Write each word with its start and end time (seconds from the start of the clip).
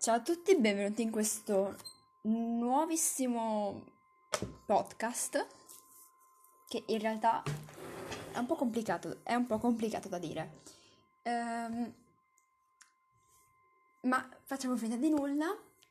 Ciao 0.00 0.14
a 0.14 0.20
tutti, 0.20 0.56
benvenuti 0.56 1.02
in 1.02 1.10
questo 1.10 1.74
nuovissimo 2.22 3.82
podcast 4.64 5.44
che 6.68 6.84
in 6.86 7.00
realtà 7.00 7.42
è 8.32 8.38
un 8.38 8.46
po' 8.46 8.54
complicato, 8.54 9.18
è 9.24 9.34
un 9.34 9.46
po' 9.46 9.58
complicato 9.58 10.06
da 10.06 10.18
dire. 10.18 10.60
Ehm, 11.22 11.92
ma 14.02 14.28
facciamo 14.44 14.76
finta 14.76 14.94
di 14.94 15.10
nulla. 15.10 15.46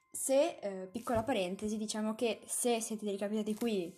Se, 0.10 0.58
eh, 0.62 0.88
piccola 0.90 1.24
parentesi, 1.24 1.76
diciamo 1.76 2.16
che 2.16 2.40
se 2.46 2.80
siete 2.80 3.12
ricapitati 3.12 3.56
qui 3.56 3.94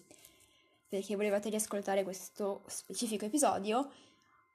perché 0.89 1.15
volevate 1.15 1.49
riascoltare 1.49 2.01
questo 2.01 2.63
specifico 2.65 3.25
episodio, 3.25 3.91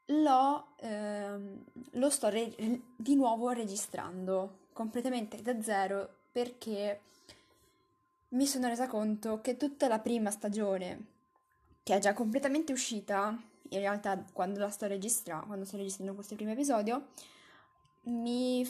lo, 0.07 0.75
ehm, 0.81 1.65
lo 1.93 2.11
sto 2.11 2.29
re- 2.29 2.57
di 2.97 3.15
nuovo 3.15 3.51
registrando 3.51 4.63
completamente 4.75 5.41
da 5.41 5.63
zero 5.63 6.17
perché 6.31 7.01
mi 8.31 8.47
sono 8.47 8.67
resa 8.67 8.89
conto 8.89 9.41
che 9.41 9.57
tutta 9.57 9.89
la 9.89 10.01
prima 10.01 10.31
stagione, 10.31 11.07
che 11.83 11.95
è 11.95 11.99
già 12.01 12.13
completamente 12.13 12.73
uscita, 12.73 13.41
in 13.69 13.79
realtà 13.79 14.23
quando 14.33 14.59
la 14.59 14.69
sto 14.69 14.87
registrando, 14.87 15.47
quando 15.47 15.65
sto 15.65 15.77
registrando 15.77 16.15
questo 16.15 16.35
primo 16.35 16.51
episodio, 16.51 17.07
mi 18.03 18.65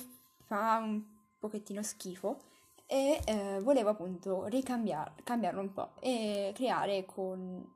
fa 0.44 0.78
un 0.78 1.02
pochettino 1.38 1.82
schifo 1.82 2.38
e 2.86 3.20
eh, 3.24 3.60
volevo 3.62 3.88
appunto 3.88 4.44
ricambiarlo 4.44 5.60
un 5.60 5.72
po' 5.72 5.92
e 6.00 6.52
creare 6.54 7.06
con... 7.06 7.66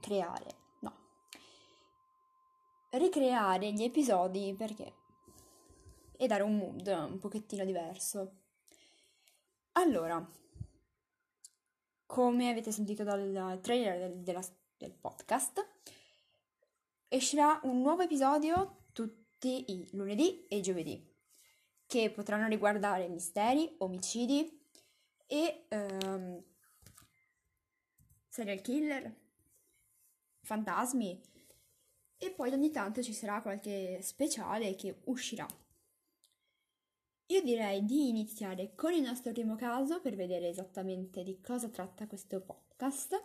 creare, 0.00 0.54
no, 0.80 0.92
ricreare 2.90 3.70
gli 3.72 3.82
episodi 3.82 4.54
perché 4.56 5.00
e 6.22 6.28
dare 6.28 6.44
un 6.44 6.56
mood 6.56 6.86
un 6.86 7.18
pochettino 7.18 7.64
diverso. 7.64 8.42
Allora, 9.72 10.24
come 12.06 12.48
avete 12.48 12.70
sentito 12.70 13.02
dal 13.02 13.58
trailer 13.60 13.98
del, 13.98 14.22
della, 14.22 14.42
del 14.76 14.92
podcast, 14.92 15.66
uscirà 17.08 17.58
un 17.64 17.80
nuovo 17.80 18.02
episodio 18.02 18.84
tutti 18.92 19.72
i 19.72 19.88
lunedì 19.94 20.46
e 20.46 20.60
giovedì, 20.60 21.04
che 21.86 22.12
potranno 22.12 22.46
riguardare 22.46 23.08
misteri, 23.08 23.74
omicidi 23.78 24.64
e 25.26 25.66
um, 25.70 26.40
serial 28.28 28.60
killer, 28.60 29.12
fantasmi 30.42 31.20
e 32.16 32.30
poi 32.30 32.52
ogni 32.52 32.70
tanto 32.70 33.02
ci 33.02 33.12
sarà 33.12 33.42
qualche 33.42 33.98
speciale 34.02 34.76
che 34.76 35.00
uscirà. 35.06 35.61
Io 37.32 37.40
direi 37.40 37.82
di 37.86 38.10
iniziare 38.10 38.74
con 38.74 38.92
il 38.92 39.00
nostro 39.00 39.32
primo 39.32 39.56
caso 39.56 40.02
per 40.02 40.16
vedere 40.16 40.48
esattamente 40.48 41.22
di 41.22 41.40
cosa 41.40 41.70
tratta 41.70 42.06
questo 42.06 42.42
podcast 42.42 43.24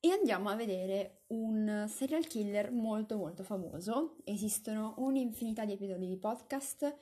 e 0.00 0.10
andiamo 0.12 0.48
a 0.48 0.54
vedere 0.54 1.24
un 1.26 1.84
serial 1.90 2.26
killer 2.26 2.70
molto 2.70 3.18
molto 3.18 3.42
famoso. 3.42 4.16
Esistono 4.24 4.94
un'infinità 4.96 5.66
di 5.66 5.72
episodi 5.72 6.08
di 6.08 6.16
podcast, 6.16 6.96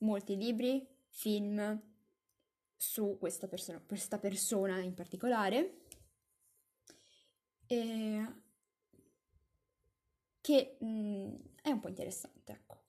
molti 0.00 0.36
libri, 0.36 0.86
film 1.08 1.80
su 2.76 3.16
questa 3.18 3.48
persona, 3.48 3.80
questa 3.80 4.18
persona 4.18 4.78
in 4.80 4.92
particolare 4.92 5.84
e 7.66 8.26
che 10.42 10.76
mh, 10.78 10.86
mm, 10.86 11.34
è 11.62 11.70
un 11.70 11.80
po' 11.80 11.88
interessante, 11.88 12.52
ecco. 12.52 12.79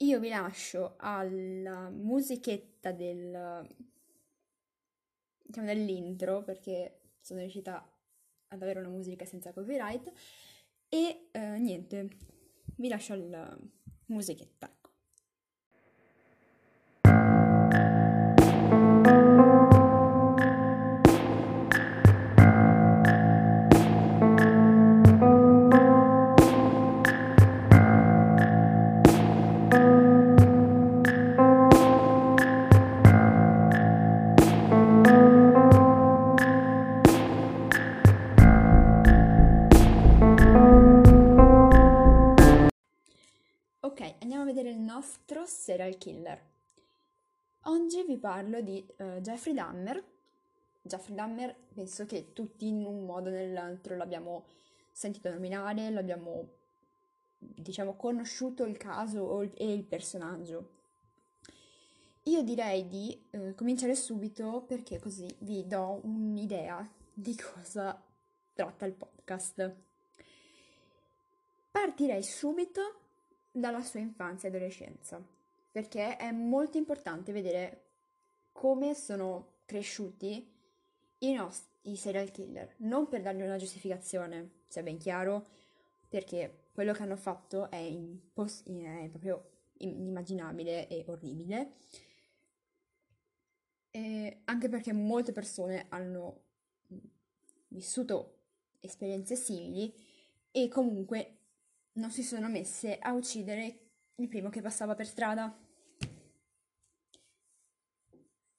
Io 0.00 0.20
vi 0.20 0.28
lascio 0.28 0.96
alla 0.98 1.88
musichetta 1.88 2.92
del, 2.92 3.66
diciamo, 5.42 5.66
dell'intro 5.66 6.42
perché 6.42 7.14
sono 7.20 7.40
riuscita 7.40 7.82
ad 8.48 8.62
avere 8.62 8.80
una 8.80 8.90
musica 8.90 9.24
senza 9.24 9.52
copyright 9.54 10.12
e 10.88 11.28
eh, 11.32 11.58
niente, 11.58 12.08
vi 12.76 12.88
lascio 12.88 13.14
alla 13.14 13.58
musichetta. 14.06 14.70
Serial 45.46 45.96
killer. 45.96 46.40
Oggi 47.62 48.04
vi 48.04 48.16
parlo 48.16 48.60
di 48.60 48.84
uh, 48.98 49.20
Jeffrey 49.20 49.54
Dahmer. 49.54 50.02
Jeffrey 50.82 51.14
Dahmer 51.14 51.54
penso 51.74 52.06
che 52.06 52.32
tutti 52.32 52.68
in 52.68 52.84
un 52.84 53.04
modo 53.04 53.28
o 53.28 53.32
nell'altro 53.32 53.96
l'abbiamo 53.96 54.44
sentito 54.92 55.30
nominare, 55.30 55.90
l'abbiamo 55.90 56.48
diciamo 57.38 57.94
conosciuto 57.94 58.64
il 58.64 58.76
caso 58.76 59.42
e 59.42 59.72
il 59.72 59.84
personaggio. 59.84 60.74
Io 62.24 62.42
direi 62.42 62.88
di 62.88 63.26
uh, 63.30 63.54
cominciare 63.54 63.94
subito 63.94 64.64
perché 64.66 64.98
così 64.98 65.32
vi 65.40 65.66
do 65.66 66.00
un'idea 66.02 66.88
di 67.12 67.36
cosa 67.36 68.02
tratta 68.52 68.84
il 68.84 68.94
podcast. 68.94 69.74
Partirei 71.70 72.22
subito 72.22 73.00
dalla 73.52 73.82
sua 73.82 74.00
infanzia 74.00 74.48
e 74.48 74.52
adolescenza, 74.52 75.22
perché 75.76 76.16
è 76.16 76.30
molto 76.30 76.78
importante 76.78 77.32
vedere 77.32 77.82
come 78.50 78.94
sono 78.94 79.56
cresciuti 79.66 80.50
i 81.18 81.32
nostri 81.34 81.94
serial 81.96 82.30
killer, 82.30 82.76
non 82.78 83.08
per 83.08 83.20
dargli 83.20 83.42
una 83.42 83.58
giustificazione, 83.58 84.62
sia 84.68 84.82
ben 84.82 84.96
chiaro, 84.96 85.46
perché 86.08 86.68
quello 86.72 86.94
che 86.94 87.02
hanno 87.02 87.16
fatto 87.16 87.70
è, 87.70 87.76
impos- 87.76 88.62
è 88.64 89.06
proprio 89.10 89.50
inimmaginabile 89.76 90.88
e 90.88 91.04
orribile, 91.08 91.72
e 93.90 94.40
anche 94.44 94.70
perché 94.70 94.94
molte 94.94 95.32
persone 95.32 95.84
hanno 95.90 96.44
vissuto 97.68 98.38
esperienze 98.80 99.36
simili 99.36 99.92
e 100.50 100.68
comunque 100.68 101.36
non 101.96 102.10
si 102.10 102.22
sono 102.22 102.48
messe 102.48 102.98
a 102.98 103.12
uccidere 103.12 103.80
il 104.14 104.28
primo 104.28 104.48
che 104.48 104.62
passava 104.62 104.94
per 104.94 105.06
strada. 105.06 105.64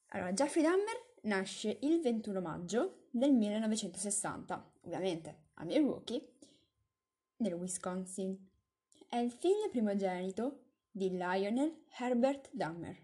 Allora, 0.10 0.34
Jeffrey 0.34 0.64
Dahmer 0.64 1.16
nasce 1.24 1.78
il 1.82 2.00
21 2.02 2.42
maggio 2.42 3.08
del 3.12 3.34
1960, 3.34 4.72
ovviamente 4.82 5.46
a 5.56 5.64
Milwaukee, 5.64 6.36
nel 7.38 7.54
Wisconsin. 7.54 8.50
È 9.08 9.18
il 9.18 9.32
figlio 9.32 9.70
primogenito 9.70 10.66
di 10.92 11.10
Lionel 11.10 11.84
Herbert 11.98 12.50
Dahmer, 12.52 12.98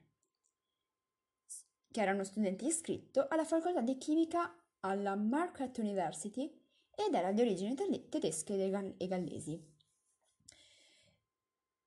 che 1.92 2.02
era 2.02 2.13
uno 2.13 2.24
studente 2.24 2.66
iscritto 2.66 3.28
alla 3.30 3.46
facoltà 3.46 3.81
di 3.81 3.97
chimica 3.97 4.56
alla 4.81 5.16
Marquette 5.16 5.81
University 5.81 6.52
ed 6.96 7.13
era 7.13 7.31
di 7.31 7.42
origini 7.42 7.75
tedesche 8.09 8.96
e 8.97 9.08
gallesi 9.08 9.72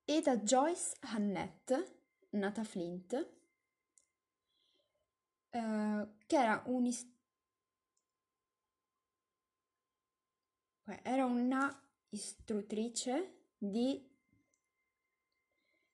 e 0.09 0.21
da 0.21 0.37
Joyce 0.37 0.95
Hannett, 1.01 1.73
nata 2.29 2.63
Flint, 2.63 3.36
eh, 5.57 6.07
che 6.25 6.35
era, 6.35 6.63
un 6.67 6.85
era 11.03 11.25
una 11.25 11.69
istruttrice 12.09 13.45
di 13.57 14.07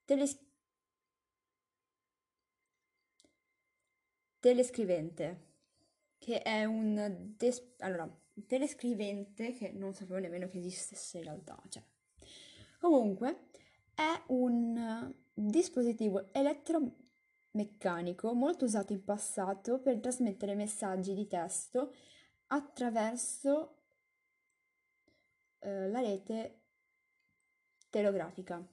teles- 0.06 0.39
telescrivente, 4.39 5.51
che 6.18 6.42
è 6.42 6.66
un... 6.66 7.33
Des- 7.38 7.74
allora, 7.80 8.07
telescrivente 8.45 9.54
che 9.54 9.71
non 9.71 9.94
sapevo 9.94 10.19
nemmeno 10.19 10.48
che 10.50 10.57
esistesse 10.59 11.18
in 11.19 11.24
realtà, 11.24 11.62
cioè. 11.69 11.83
Comunque, 12.80 13.48
è 13.95 14.21
un 14.27 15.13
dispositivo 15.33 16.31
elettromeccanico 17.53 18.33
molto 18.33 18.65
usato 18.65 18.94
in 18.94 19.03
passato 19.03 19.79
per 19.79 20.00
trasmettere 20.00 20.55
messaggi 20.55 21.13
di 21.13 21.27
testo 21.27 21.94
attraverso 22.47 23.77
eh, 25.59 25.88
la 25.89 26.00
rete 26.01 26.59
telegrafica. 27.89 28.65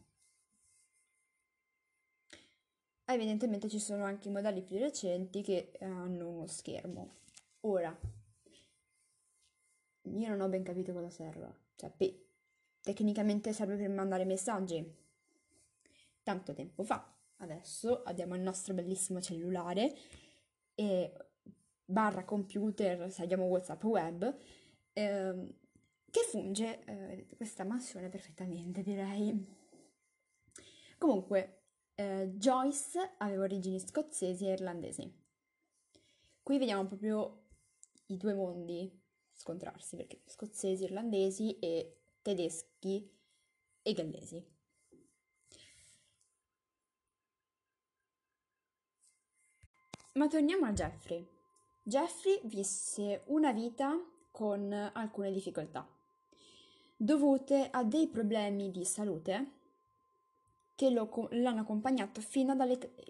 evidentemente 3.12 3.68
ci 3.68 3.80
sono 3.80 4.04
anche 4.04 4.28
i 4.28 4.30
modelli 4.30 4.62
più 4.62 4.78
recenti 4.78 5.42
che 5.42 5.72
hanno 5.80 6.28
uno 6.28 6.46
schermo. 6.46 7.16
Ora, 7.62 7.92
io 10.02 10.28
non 10.28 10.40
ho 10.40 10.48
ben 10.48 10.62
capito 10.62 10.92
cosa 10.92 11.10
serva. 11.10 11.52
Cioè, 11.74 11.90
pe- 11.90 12.26
tecnicamente 12.80 13.52
serve 13.52 13.76
per 13.76 13.88
mandare 13.88 14.24
messaggi. 14.24 14.96
Tanto 16.22 16.54
tempo 16.54 16.84
fa. 16.84 17.19
Adesso 17.40 18.02
abbiamo 18.02 18.34
il 18.34 18.42
nostro 18.42 18.74
bellissimo 18.74 19.20
cellulare 19.20 19.94
e 20.74 21.12
barra 21.84 22.24
computer, 22.24 23.10
se 23.10 23.22
abbiamo 23.22 23.44
WhatsApp 23.44 23.82
web, 23.84 24.36
ehm, 24.92 25.54
che 26.10 26.20
funge 26.22 26.84
eh, 26.84 27.26
questa 27.36 27.64
mansione 27.64 28.08
perfettamente, 28.08 28.82
direi. 28.82 29.58
Comunque, 30.98 31.62
eh, 31.94 32.30
Joyce 32.34 33.14
aveva 33.18 33.44
origini 33.44 33.80
scozzesi 33.80 34.46
e 34.46 34.52
irlandesi. 34.52 35.10
Qui 36.42 36.58
vediamo 36.58 36.86
proprio 36.86 37.46
i 38.06 38.16
due 38.16 38.34
mondi 38.34 39.00
scontrarsi, 39.32 39.96
perché 39.96 40.20
scozzesi, 40.26 40.84
irlandesi 40.84 41.58
e 41.58 42.00
tedeschi 42.20 43.10
e 43.82 43.92
gallesi. 43.94 44.58
Ma 50.12 50.26
torniamo 50.26 50.66
a 50.66 50.72
Jeffrey. 50.72 51.24
Jeffrey 51.84 52.40
visse 52.44 53.22
una 53.26 53.52
vita 53.52 53.96
con 54.32 54.72
alcune 54.72 55.30
difficoltà, 55.30 55.86
dovute 56.96 57.68
a 57.70 57.84
dei 57.84 58.08
problemi 58.08 58.72
di 58.72 58.84
salute 58.84 59.50
che 60.74 60.90
lo, 60.90 61.28
l'hanno 61.30 61.60
accompagnato 61.60 62.20
fino 62.20 62.56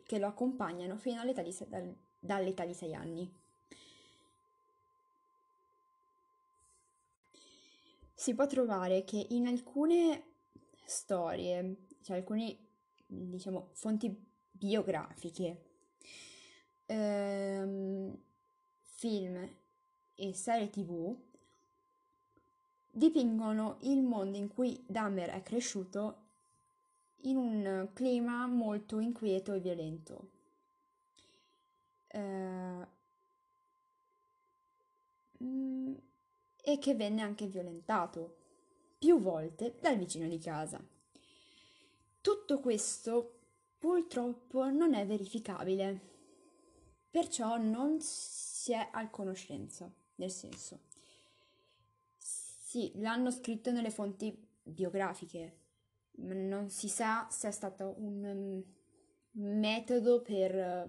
che 0.04 0.18
lo 0.18 0.26
accompagnano 0.26 0.96
fino 0.96 1.20
all'età 1.20 1.40
di, 1.40 1.56
dall'età 2.18 2.64
di 2.66 2.74
6 2.74 2.94
anni. 2.94 3.32
Si 8.12 8.34
può 8.34 8.46
trovare 8.46 9.04
che 9.04 9.26
in 9.30 9.46
alcune 9.46 10.24
storie, 10.84 11.76
cioè 12.02 12.18
alcune 12.18 12.56
diciamo 13.06 13.70
fonti 13.72 14.14
biografiche, 14.50 15.69
ehm, 16.90 18.16
film 18.82 19.48
e 20.16 20.34
serie 20.34 20.70
tv 20.70 21.16
dipingono 22.90 23.76
il 23.82 24.02
mondo 24.02 24.36
in 24.36 24.48
cui 24.48 24.82
Dahmer 24.86 25.30
è 25.30 25.42
cresciuto 25.42 26.16
in 27.22 27.36
un 27.36 27.88
clima 27.92 28.46
molto 28.46 28.98
inquieto 28.98 29.52
e 29.52 29.60
violento. 29.60 30.28
Eh, 32.08 32.98
e 36.62 36.78
che 36.78 36.94
venne 36.94 37.22
anche 37.22 37.46
violentato 37.46 38.36
più 38.98 39.20
volte 39.20 39.76
dal 39.80 39.96
vicino 39.96 40.28
di 40.28 40.38
casa. 40.38 40.80
Tutto 42.20 42.58
questo 42.58 43.38
purtroppo 43.78 44.68
non 44.70 44.92
è 44.92 45.06
verificabile, 45.06 46.00
perciò 47.10 47.56
non 47.58 48.00
si 48.00 48.72
è 48.72 48.88
al 48.92 49.10
conoscenza, 49.10 49.92
nel 50.16 50.30
senso, 50.30 50.80
sì, 52.70 52.92
l'hanno 52.96 53.32
scritto 53.32 53.72
nelle 53.72 53.90
fonti 53.90 54.46
biografiche, 54.62 55.56
ma 56.18 56.34
non 56.34 56.70
si 56.70 56.88
sa 56.88 57.26
se 57.28 57.48
è 57.48 57.50
stato 57.50 57.94
un 57.98 58.24
um, 58.24 58.64
metodo 59.42 60.22
per, 60.22 60.88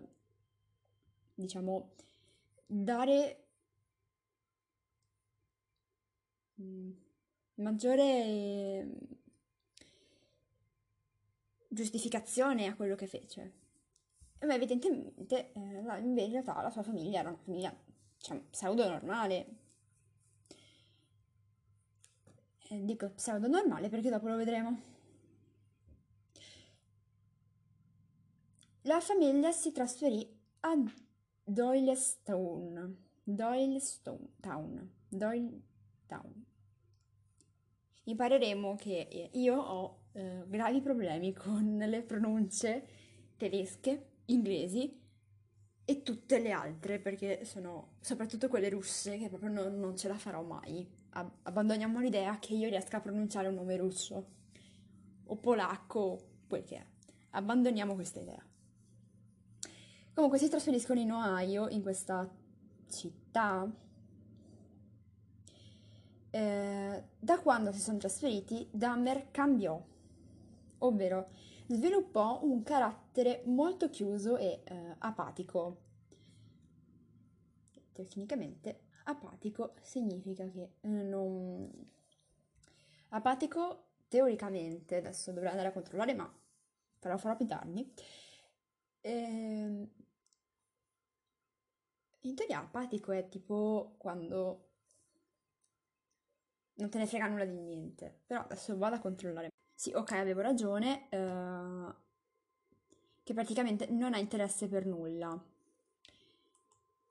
diciamo, 1.34 1.94
dare 2.68 3.44
um, 6.56 6.96
maggiore 7.56 8.88
giustificazione 11.68 12.68
a 12.68 12.76
quello 12.76 12.96
che 12.96 13.08
fece. 13.08 13.61
Ma 14.42 14.56
evidentemente, 14.56 15.52
eh, 15.54 15.82
la, 15.84 15.98
in 15.98 16.16
realtà, 16.16 16.62
la 16.62 16.72
sua 16.72 16.82
famiglia 16.82 17.20
era 17.20 17.30
una 17.30 17.38
famiglia, 17.38 17.76
diciamo, 18.18 18.46
pseudo 18.50 18.88
normale. 18.88 19.46
Eh, 22.70 22.84
dico 22.84 23.10
pseudo 23.12 23.48
normale 23.48 23.90
perché 23.90 24.10
dopo 24.10 24.28
lo 24.28 24.36
vedremo. 24.36 24.82
La 28.86 29.00
famiglia 29.00 29.52
si 29.52 29.72
trasferì 29.72 30.28
a 30.62 30.74
Doylestown. 31.44 32.98
Doylestown 33.24 34.30
Town. 34.40 34.92
Doyletown. 35.08 36.46
Impareremo 38.06 38.76
che 38.76 39.30
io 39.34 39.56
ho 39.56 40.00
eh, 40.14 40.44
gravi 40.48 40.82
problemi 40.82 41.32
con 41.32 41.78
le 41.78 42.02
pronunce 42.02 42.88
tedesche, 43.38 44.11
inglesi 44.26 45.00
e 45.84 46.04
tutte 46.04 46.40
le 46.40 46.52
altre 46.52 47.00
perché 47.00 47.44
sono 47.44 47.96
soprattutto 48.00 48.48
quelle 48.48 48.70
russe 48.70 49.18
che 49.18 49.28
proprio 49.28 49.52
non, 49.52 49.80
non 49.80 49.98
ce 49.98 50.08
la 50.08 50.18
farò 50.18 50.42
mai. 50.42 50.88
Ab- 51.10 51.40
abbandoniamo 51.44 52.00
l'idea 52.00 52.40
che 52.40 52.54
io 52.54 52.70
riesca 52.70 52.98
a 52.98 53.02
pronunciare 53.02 53.48
un 53.48 53.56
nome 53.56 53.76
russo 53.76 54.26
o 55.26 55.36
polacco, 55.38 56.20
quel 56.48 56.64
che 56.64 56.78
è. 56.78 56.86
Abbandoniamo 57.32 57.96
questa 57.96 58.20
idea. 58.20 58.44
Comunque 60.14 60.38
si 60.40 60.50
trasferiscono 60.50 61.00
in 61.00 61.12
Ohio, 61.12 61.68
in 61.70 61.82
questa 61.82 62.30
città. 62.90 63.70
Eh, 66.30 67.04
da 67.20 67.40
quando 67.40 67.72
si 67.72 67.80
sono 67.80 67.98
trasferiti, 67.98 68.68
Dahmer 68.72 69.32
cambiò, 69.32 69.82
ovvero 70.80 71.28
sviluppò 71.68 72.40
un 72.44 72.64
carattere 72.64 73.01
molto 73.46 73.90
chiuso 73.90 74.38
e 74.38 74.62
eh, 74.64 74.96
apatico. 75.00 75.82
Tecnicamente 77.94 78.82
apatico 79.06 79.74
significa 79.82 80.48
che 80.50 80.76
eh, 80.82 80.88
non... 80.88 81.70
Apatico 83.10 83.88
teoricamente, 84.08 84.98
adesso 84.98 85.32
dovrei 85.32 85.52
andare 85.52 85.70
a 85.70 85.72
controllare, 85.74 86.14
ma 86.14 86.34
però 87.00 87.18
farò 87.18 87.36
più 87.36 87.46
tardi. 87.48 87.94
Eh, 89.02 89.90
in 92.24 92.36
teoria 92.36 92.60
apatico 92.60 93.12
è 93.12 93.28
tipo 93.30 93.96
quando 93.98 94.70
non 96.76 96.90
te 96.90 96.98
ne 96.98 97.06
frega 97.08 97.28
nulla 97.28 97.46
di 97.46 97.56
niente, 97.56 98.22
però 98.26 98.42
adesso 98.42 98.78
vado 98.78 98.96
a 98.96 99.00
controllare. 99.00 99.50
Sì, 99.74 99.92
ok, 99.94 100.12
avevo 100.14 100.42
ragione, 100.42 101.08
eh, 101.10 101.96
che 103.32 103.34
praticamente 103.34 103.88
non 103.90 104.14
ha 104.14 104.18
interesse 104.18 104.68
per 104.68 104.86
nulla. 104.86 105.42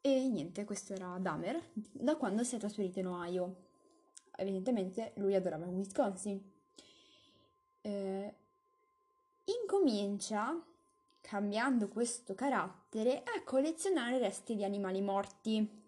E 0.03 0.29
niente, 0.29 0.65
questo 0.65 0.93
era 0.93 1.17
Dahmer, 1.19 1.61
da 1.73 2.17
quando 2.17 2.45
si 2.45 2.57
è 2.57 2.59
trasferito 2.59 2.99
in 2.99 3.07
Ohio. 3.07 3.57
Evidentemente 4.37 5.13
lui 5.17 5.35
adorava 5.35 5.67
Wisconsin. 5.67 6.41
Eh, 7.81 8.35
incomincia 9.45 10.63
cambiando 11.23 11.89
questo 11.89 12.35
carattere, 12.35 13.23
a 13.23 13.43
collezionare 13.43 14.19
resti 14.19 14.57
di 14.57 14.65
animali 14.65 15.01
morti 15.01 15.79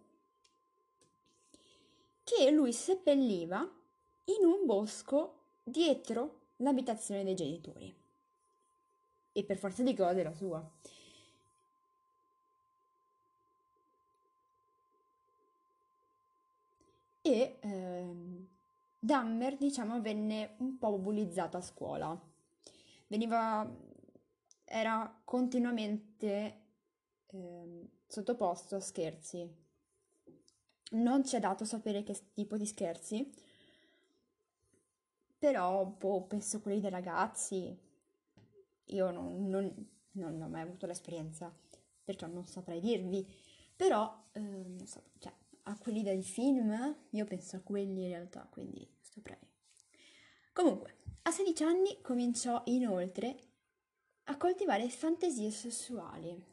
che 2.25 2.51
lui 2.51 2.73
seppelliva 2.73 3.59
in 3.59 4.47
un 4.47 4.65
bosco 4.65 5.41
dietro 5.62 6.41
l'abitazione 6.57 7.25
dei 7.25 7.35
genitori. 7.35 8.01
E 9.33 9.45
per 9.45 9.59
forza 9.59 9.83
di 9.83 9.95
cose 9.95 10.23
la 10.23 10.33
sua. 10.35 10.71
E 17.23 17.57
ehm, 17.61 18.47
Dahmer, 18.99 19.57
diciamo, 19.57 20.01
venne 20.01 20.55
un 20.59 20.79
po' 20.79 20.99
bullizzato 20.99 21.57
a 21.57 21.61
scuola. 21.61 22.19
Veniva 23.07 23.69
era 24.65 25.21
continuamente 25.25 26.61
eh, 27.29 27.89
sottoposto 28.07 28.77
a 28.77 28.81
scherzi. 28.81 29.49
Non 30.93 31.25
ci 31.25 31.35
è 31.35 31.41
dato 31.41 31.65
sapere 31.65 32.05
che 32.05 32.17
tipo 32.33 32.57
di 32.57 32.67
scherzi, 32.67 33.29
però 35.39 35.85
boh, 35.85 36.23
penso 36.23 36.61
quelli 36.61 36.81
dei 36.81 36.89
ragazzi. 36.91 37.77
Io 38.87 39.11
non, 39.11 39.49
non, 39.49 39.89
non, 40.12 40.41
ho 40.41 40.49
mai 40.49 40.62
avuto 40.62 40.87
l'esperienza, 40.87 41.55
perciò 42.05 42.27
non 42.27 42.47
saprei 42.47 42.81
dirvi. 42.81 43.27
Però, 43.75 44.29
eh, 44.33 44.41
non 44.41 44.87
so, 44.87 45.03
cioè, 45.19 45.33
a 45.65 45.79
quelli 45.79 46.03
del 46.03 46.25
film, 46.25 46.97
io 47.11 47.25
penso 47.25 47.57
a 47.57 47.61
quelli 47.61 48.03
in 48.03 48.09
realtà, 48.09 48.47
quindi 48.51 48.87
saprei. 49.01 49.39
Comunque, 50.53 50.97
a 51.23 51.31
16 51.31 51.62
anni 51.62 52.01
cominciò 52.01 52.62
inoltre 52.67 53.39
a 54.25 54.37
coltivare 54.37 54.89
fantasie 54.89 55.51
sessuali. 55.51 56.51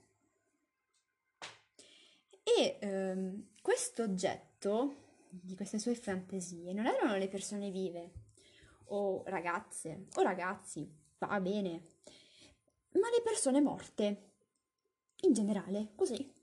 E 2.58 2.78
ehm, 2.80 3.50
questo 3.62 4.04
oggetto 4.04 5.08
di 5.30 5.56
queste 5.56 5.78
sue 5.78 5.96
fantasie 5.96 6.74
non 6.74 6.88
erano 6.88 7.16
le 7.16 7.28
persone 7.28 7.70
vive, 7.70 8.12
o 8.86 9.24
ragazze, 9.26 10.08
o 10.16 10.22
ragazzi, 10.22 10.90
va 11.20 11.40
bene, 11.40 11.82
ma 12.94 13.10
le 13.10 13.22
persone 13.24 13.62
morte, 13.62 14.32
in 15.22 15.34
generale, 15.34 15.92
così. 15.96 16.34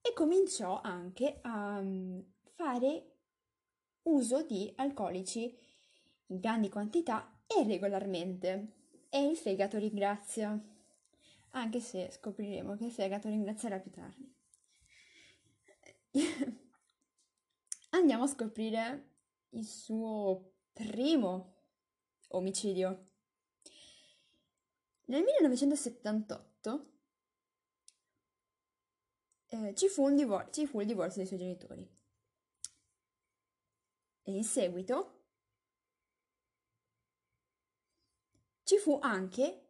E 0.00 0.12
cominciò 0.12 0.80
anche 0.80 1.38
a 1.42 1.80
mm, 1.80 2.20
fare 2.54 3.12
uso 4.02 4.42
di 4.42 4.70
alcolici 4.76 5.56
in 6.26 6.40
grandi 6.40 6.68
quantità 6.68 7.40
e 7.46 7.64
regolarmente. 7.64 8.72
E 9.08 9.28
il 9.28 9.36
fegato 9.36 9.78
ringrazia, 9.78 10.60
anche 11.50 11.80
se 11.80 12.10
scopriremo 12.10 12.76
che 12.76 12.86
il 12.86 12.92
fegato 12.92 13.28
ringrazierà 13.28 13.78
più 13.78 13.90
tardi. 13.92 14.34
Andiamo 17.90 18.24
a 18.24 18.28
scoprire 18.28 19.10
il 19.50 19.64
suo 19.64 20.54
primo 20.72 21.54
omicidio. 22.30 23.04
Nel 25.06 25.22
1978 25.22 26.92
eh, 29.46 29.74
ci, 29.74 29.88
fu 29.88 30.08
divor- 30.10 30.50
ci 30.50 30.66
fu 30.66 30.80
il 30.80 30.86
divorzio 30.86 31.18
dei 31.18 31.26
suoi 31.26 31.38
genitori 31.38 31.88
e 34.22 34.32
in 34.32 34.44
seguito 34.44 35.24
ci 38.62 38.78
fu 38.78 38.98
anche 39.02 39.60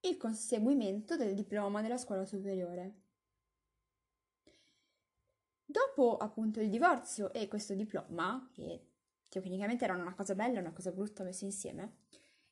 il 0.00 0.16
conseguimento 0.16 1.16
del 1.16 1.34
diploma 1.34 1.82
della 1.82 1.98
scuola 1.98 2.24
superiore. 2.24 3.02
Dopo 5.64 6.18
appunto 6.18 6.60
il 6.60 6.70
divorzio 6.70 7.32
e 7.32 7.48
questo 7.48 7.74
diploma, 7.74 8.48
che 8.52 8.92
tecnicamente 9.28 9.84
erano 9.84 10.02
una 10.02 10.14
cosa 10.14 10.34
bella 10.34 10.58
e 10.58 10.60
una 10.60 10.72
cosa 10.72 10.92
brutta 10.92 11.24
messe 11.24 11.46
insieme, 11.46 12.02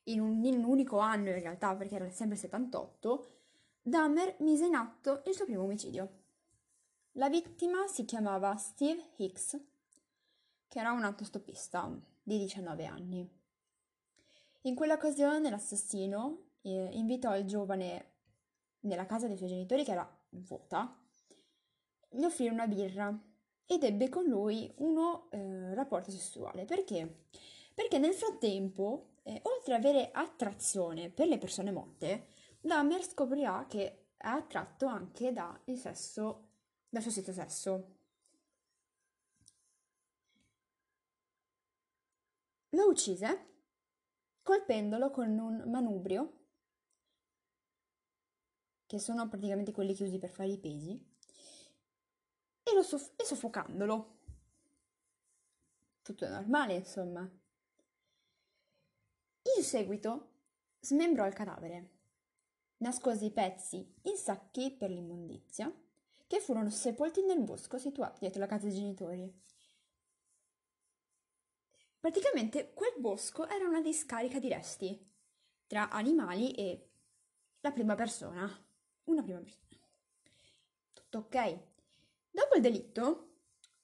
in 0.05 0.19
un, 0.19 0.43
in 0.43 0.55
un 0.55 0.63
unico 0.63 0.97
anno 0.99 1.29
in 1.29 1.39
realtà, 1.39 1.75
perché 1.75 1.95
era 1.95 2.09
sempre 2.09 2.37
78, 2.37 3.31
Dahmer 3.81 4.37
mise 4.39 4.65
in 4.65 4.75
atto 4.75 5.23
il 5.25 5.33
suo 5.33 5.45
primo 5.45 5.63
omicidio. 5.63 6.21
La 7.13 7.29
vittima 7.29 7.87
si 7.87 8.05
chiamava 8.05 8.55
Steve 8.55 9.11
Hicks, 9.17 9.59
che 10.67 10.79
era 10.79 10.91
un 10.91 11.03
autostoppista 11.03 11.91
di 12.23 12.37
19 12.39 12.85
anni. 12.85 13.29
In 14.61 14.75
quell'occasione 14.75 15.49
l'assassino 15.49 16.51
eh, 16.61 16.89
invitò 16.93 17.37
il 17.37 17.45
giovane 17.45 18.11
nella 18.81 19.05
casa 19.05 19.27
dei 19.27 19.37
suoi 19.37 19.49
genitori, 19.49 19.83
che 19.83 19.91
era 19.91 20.17
vuota, 20.29 20.97
gli 22.09 22.23
offrì 22.23 22.47
una 22.47 22.67
birra 22.67 23.15
ed 23.65 23.83
ebbe 23.83 24.09
con 24.09 24.25
lui 24.25 24.71
uno 24.77 25.27
eh, 25.31 25.73
rapporto 25.73 26.11
sessuale. 26.11 26.65
Perché? 26.65 27.25
Perché 27.73 27.97
nel 27.97 28.13
frattempo 28.13 29.13
eh, 29.23 29.39
oltre 29.43 29.75
ad 29.75 29.83
avere 29.83 30.11
attrazione 30.11 31.09
per 31.09 31.27
le 31.27 31.37
persone 31.37 31.71
morte, 31.71 32.27
Dahmer 32.61 33.03
scoprirà 33.03 33.65
che 33.67 33.87
è 34.17 34.27
attratto 34.27 34.85
anche 34.85 35.31
dal 35.31 35.59
sesso, 35.75 36.49
dal 36.89 37.01
suo 37.01 37.11
stesso 37.11 37.33
sesso. 37.33 37.95
Lo 42.69 42.87
uccise 42.87 43.51
colpendolo 44.43 45.09
con 45.09 45.37
un 45.37 45.63
manubrio, 45.69 46.41
che 48.85 48.99
sono 48.99 49.27
praticamente 49.27 49.71
quelli 49.71 49.95
che 49.95 50.03
usi 50.03 50.19
per 50.19 50.29
fare 50.29 50.49
i 50.49 50.59
pesi, 50.59 51.01
e, 52.63 52.83
soff- 52.83 53.13
e 53.15 53.23
soffocandolo. 53.23 54.19
Tutto 56.01 56.25
è 56.25 56.29
normale, 56.29 56.75
insomma. 56.75 57.29
In 59.57 59.63
seguito 59.63 60.31
smembrò 60.79 61.27
il 61.27 61.33
cadavere, 61.33 61.89
nascose 62.77 63.25
i 63.25 63.31
pezzi 63.31 63.93
in 64.03 64.15
sacchi 64.15 64.71
per 64.71 64.89
l'immondizia, 64.89 65.71
che 66.27 66.39
furono 66.39 66.69
sepolti 66.69 67.21
nel 67.23 67.41
bosco 67.41 67.77
situato 67.77 68.19
dietro 68.19 68.39
la 68.39 68.47
casa 68.47 68.67
dei 68.67 68.75
genitori. 68.75 69.41
Praticamente 71.99 72.73
quel 72.73 72.93
bosco 72.97 73.47
era 73.47 73.67
una 73.67 73.81
discarica 73.81 74.39
di 74.39 74.49
resti 74.49 75.11
tra 75.67 75.89
animali 75.89 76.51
e 76.53 76.89
la 77.61 77.71
prima 77.71 77.95
persona. 77.95 78.49
Una 79.05 79.23
prima 79.23 79.39
persona. 79.39 79.79
Tutto 80.93 81.17
ok. 81.19 81.59
Dopo 82.31 82.55
il 82.55 82.61
delitto, 82.61 83.35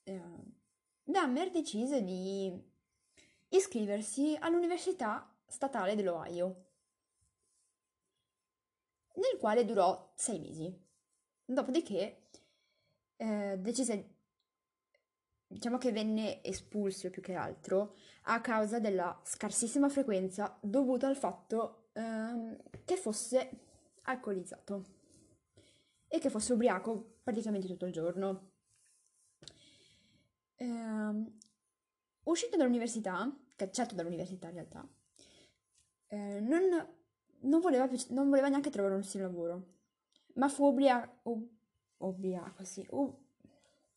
eh, 0.04 0.22
Dahmer 1.04 1.52
decise 1.52 2.04
di 2.04 2.62
iscriversi 3.50 4.36
all'università 4.40 5.34
statale 5.50 5.96
dell'Ohio, 5.96 6.68
nel 9.16 9.38
quale 9.40 9.66
durò 9.66 10.12
sei 10.16 10.40
mesi. 10.40 10.88
Dopodiché 11.46 12.28
eh, 13.18 13.58
decise, 13.60 14.16
diciamo 15.48 15.78
che 15.78 15.92
venne 15.92 16.44
espulso 16.44 17.10
più 17.10 17.22
che 17.22 17.34
altro 17.34 17.96
a 18.24 18.40
causa 18.42 18.80
della 18.80 19.20
scarsissima 19.24 19.90
frequenza 19.90 20.58
dovuta 20.62 21.08
al 21.08 21.18
fatto 21.18 21.90
eh, 21.94 22.58
che 22.86 22.96
fosse 22.96 23.50
alcolizzato 24.04 24.98
e 26.08 26.20
che 26.20 26.30
fosse 26.30 26.54
ubriaco 26.54 27.18
praticamente 27.24 27.68
tutto 27.68 27.86
il 27.86 27.92
giorno. 27.92 28.52
Eh, 30.56 31.24
uscito 32.24 32.58
dall'università, 32.58 33.32
cacciato 33.56 33.96
dall'università 33.96 34.48
in 34.48 34.54
realtà, 34.54 34.88
eh, 36.10 36.40
non, 36.40 36.88
non, 37.42 37.60
voleva 37.60 37.88
non, 38.10 38.30
voleva 38.30 38.50
neanche 38.50 38.70
trovare 38.70 38.96
un 38.96 39.04
suo 39.04 39.20
lavoro, 39.20 39.76
ma 40.36 40.50
fu 40.50 40.66
ubriaco, 40.66 41.48
ubriaco, 41.98 42.64
sì, 42.64 42.88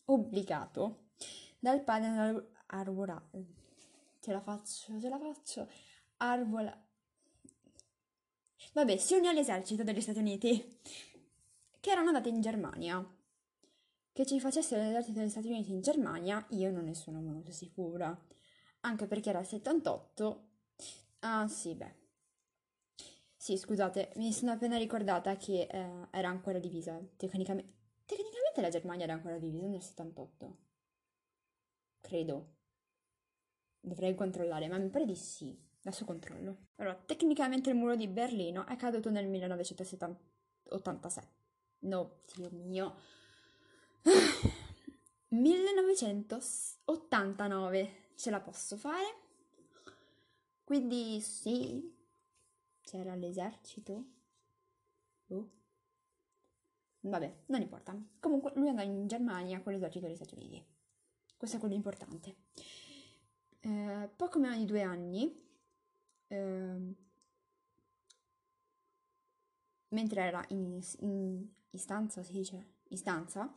obbligato 0.04 1.10
dal 1.58 1.82
padre 1.82 2.08
ad 2.08 2.46
arborare. 2.66 3.46
Ce 4.20 4.30
la 4.30 4.40
faccio, 4.40 5.00
ce 5.00 5.08
la 5.08 5.18
faccio. 5.18 5.68
Arvola. 6.18 6.80
Vabbè, 8.74 8.96
si 8.96 9.14
unì 9.14 9.28
all'esercito 9.28 9.82
degli 9.82 10.00
Stati 10.00 10.18
Uniti, 10.18 10.80
che 11.80 11.90
erano 11.90 12.08
andati 12.08 12.28
in 12.28 12.40
Germania. 12.40 13.04
Che 14.12 14.26
ci 14.26 14.38
facesse 14.40 14.76
l'esercito 14.76 15.18
degli 15.20 15.30
Stati 15.30 15.48
Uniti 15.48 15.72
in 15.72 15.80
Germania, 15.80 16.44
io 16.50 16.70
non 16.70 16.84
ne 16.84 16.94
sono 16.94 17.20
molto 17.20 17.50
sicura. 17.50 18.16
Anche 18.80 19.06
perché 19.06 19.30
era 19.30 19.40
il 19.40 19.46
78. 19.46 20.48
Ah, 21.20 21.46
sì, 21.48 21.74
beh. 21.74 22.01
Sì, 23.42 23.56
scusate, 23.56 24.12
mi 24.18 24.32
sono 24.32 24.52
appena 24.52 24.76
ricordata 24.76 25.36
che 25.36 25.62
eh, 25.62 26.06
era 26.12 26.28
ancora 26.28 26.60
divisa. 26.60 26.96
Tecnicamente, 27.16 27.72
tecnicamente 28.04 28.60
la 28.60 28.68
Germania 28.68 29.02
era 29.02 29.14
ancora 29.14 29.36
divisa 29.36 29.66
nel 29.66 29.82
78. 29.82 30.58
Credo. 32.00 32.54
Dovrei 33.80 34.14
controllare, 34.14 34.68
ma 34.68 34.78
mi 34.78 34.90
pare 34.90 35.06
di 35.06 35.16
sì. 35.16 35.60
Adesso 35.80 36.04
controllo. 36.04 36.68
Allora, 36.76 36.94
tecnicamente 36.94 37.68
il 37.68 37.74
muro 37.74 37.96
di 37.96 38.06
Berlino 38.06 38.64
è 38.64 38.76
caduto 38.76 39.10
nel 39.10 39.26
1987. 39.26 41.28
No, 41.80 42.20
Dio 42.32 42.48
mio. 42.52 42.94
1989. 45.26 47.94
Ce 48.14 48.30
la 48.30 48.40
posso 48.40 48.76
fare? 48.76 49.16
Quindi 50.62 51.20
sì, 51.20 52.01
c'era 52.92 53.14
l'esercito? 53.14 54.04
Oh. 55.28 55.50
Vabbè, 57.00 57.34
non 57.46 57.62
importa. 57.62 57.98
Comunque 58.20 58.52
lui 58.54 58.68
andò 58.68 58.82
in 58.82 59.06
Germania 59.06 59.62
con 59.62 59.72
l'esercito 59.72 60.04
degli 60.04 60.14
Stati 60.14 60.34
Uniti. 60.34 60.62
Questo 61.34 61.56
è 61.56 61.60
quello 61.60 61.74
importante. 61.74 62.36
Eh, 63.60 64.10
poco 64.14 64.38
meno 64.38 64.56
di 64.58 64.66
due 64.66 64.82
anni, 64.82 65.34
eh, 66.28 66.94
mentre 69.88 70.20
era 70.20 70.44
in, 70.48 70.78
in 70.98 71.48
istanza, 71.70 72.22
si 72.22 72.32
dice, 72.32 72.74
istanza, 72.88 73.56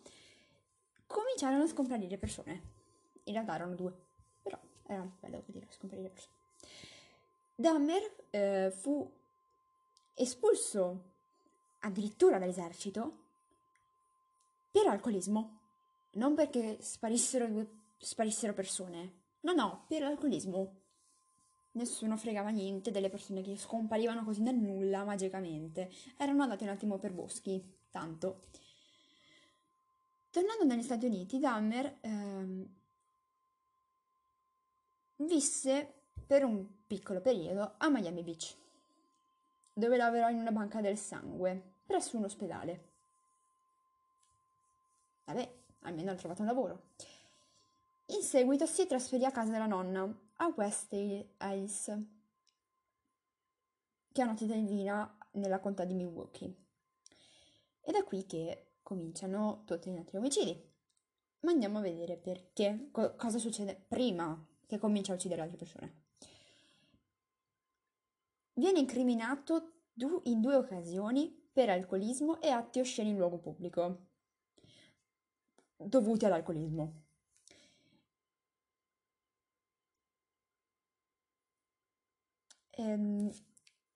cominciarono 1.05 1.63
a 1.63 1.67
scomparire 1.67 2.17
persone. 2.17 2.73
In 3.23 3.33
realtà 3.33 3.55
erano 3.55 3.75
due, 3.75 3.93
però 4.41 4.59
era 4.85 5.03
bello 5.19 5.43
vedere 5.45 5.67
scomparire 5.71 6.09
persone. 6.09 6.33
Dahmer 7.55 8.15
eh, 8.29 8.71
fu 8.71 9.23
espulso 10.15 11.13
addirittura 11.79 12.39
dall'esercito 12.39 13.23
per 14.71 14.87
alcolismo, 14.87 15.59
non 16.13 16.35
perché 16.35 16.77
sparissero, 16.81 17.47
sparissero 17.97 18.53
persone, 18.53 19.13
no, 19.41 19.53
no, 19.53 19.85
per 19.87 20.03
alcolismo. 20.03 20.83
nessuno 21.73 22.17
fregava 22.17 22.49
niente 22.49 22.89
delle 22.91 23.09
persone 23.09 23.41
che 23.41 23.57
scomparivano 23.57 24.23
così 24.23 24.41
nel 24.41 24.55
nulla 24.55 25.03
magicamente. 25.03 25.91
Erano 26.17 26.43
andati 26.43 26.63
un 26.63 26.69
attimo 26.69 26.97
per 26.97 27.11
boschi, 27.11 27.61
tanto. 27.91 28.41
Tornando 30.29 30.65
negli 30.65 30.83
Stati 30.83 31.05
Uniti, 31.05 31.39
Dahmer 31.39 31.97
ehm, 32.01 32.67
visse 35.17 35.93
per 36.25 36.43
un 36.43 36.65
piccolo 36.85 37.21
periodo 37.21 37.75
a 37.77 37.89
Miami 37.89 38.23
Beach, 38.23 38.55
dove 39.77 39.97
lavorò 39.97 40.29
in 40.29 40.39
una 40.39 40.53
banca 40.53 40.79
del 40.79 40.97
sangue, 40.97 41.61
presso 41.85 42.15
un 42.15 42.23
ospedale. 42.23 42.93
Vabbè, 45.25 45.53
almeno 45.81 46.11
ha 46.11 46.15
trovato 46.15 46.41
un 46.41 46.47
lavoro. 46.47 46.81
In 48.07 48.21
seguito 48.21 48.65
si 48.65 48.87
trasferì 48.87 49.25
a 49.25 49.31
casa 49.31 49.51
della 49.51 49.65
nonna, 49.65 50.03
a 50.37 50.53
West 50.55 50.93
Hills, 50.93 51.85
che 54.13 54.21
è 54.21 54.23
una 54.23 54.37
cittadina 54.37 55.17
nella 55.31 55.59
contea 55.59 55.83
di 55.83 55.93
Milwaukee. 55.93 56.55
Ed 57.81 57.95
è 57.95 58.03
qui 58.05 58.25
che 58.25 58.75
cominciano 58.81 59.63
tutti 59.65 59.91
gli 59.91 59.97
altri 59.97 60.17
omicidi. 60.17 60.71
Ma 61.41 61.51
andiamo 61.51 61.79
a 61.79 61.81
vedere 61.81 62.15
perché, 62.15 62.87
co- 62.91 63.15
cosa 63.15 63.39
succede 63.39 63.75
prima 63.75 64.41
che 64.65 64.77
comincia 64.79 65.11
a 65.11 65.15
uccidere 65.15 65.41
altre 65.41 65.57
persone. 65.57 66.04
Viene 68.57 68.79
incriminato 68.79 69.71
in 70.23 70.41
due 70.41 70.55
occasioni 70.55 71.29
per 71.51 71.69
alcolismo 71.69 72.41
e 72.41 72.49
atti 72.49 72.79
osceni 72.79 73.09
in 73.09 73.17
luogo 73.17 73.37
pubblico, 73.37 74.07
dovuti 75.75 76.25
all'alcolismo. 76.25 77.03
Ehm, 82.71 83.31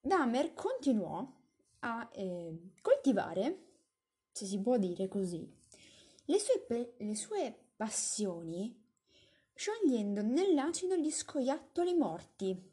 Dahmer 0.00 0.54
continuò 0.54 1.26
a 1.80 2.08
eh, 2.12 2.72
coltivare, 2.80 3.66
se 4.32 4.46
si 4.46 4.60
può 4.60 4.78
dire 4.78 5.08
così, 5.08 5.46
le 6.24 6.38
sue, 6.38 6.94
le 6.98 7.16
sue 7.16 7.70
passioni 7.76 8.78
sciogliendo 9.54 10.22
nell'acido 10.22 10.96
gli 10.96 11.10
scoiattoli 11.10 11.94
morti. 11.94 12.69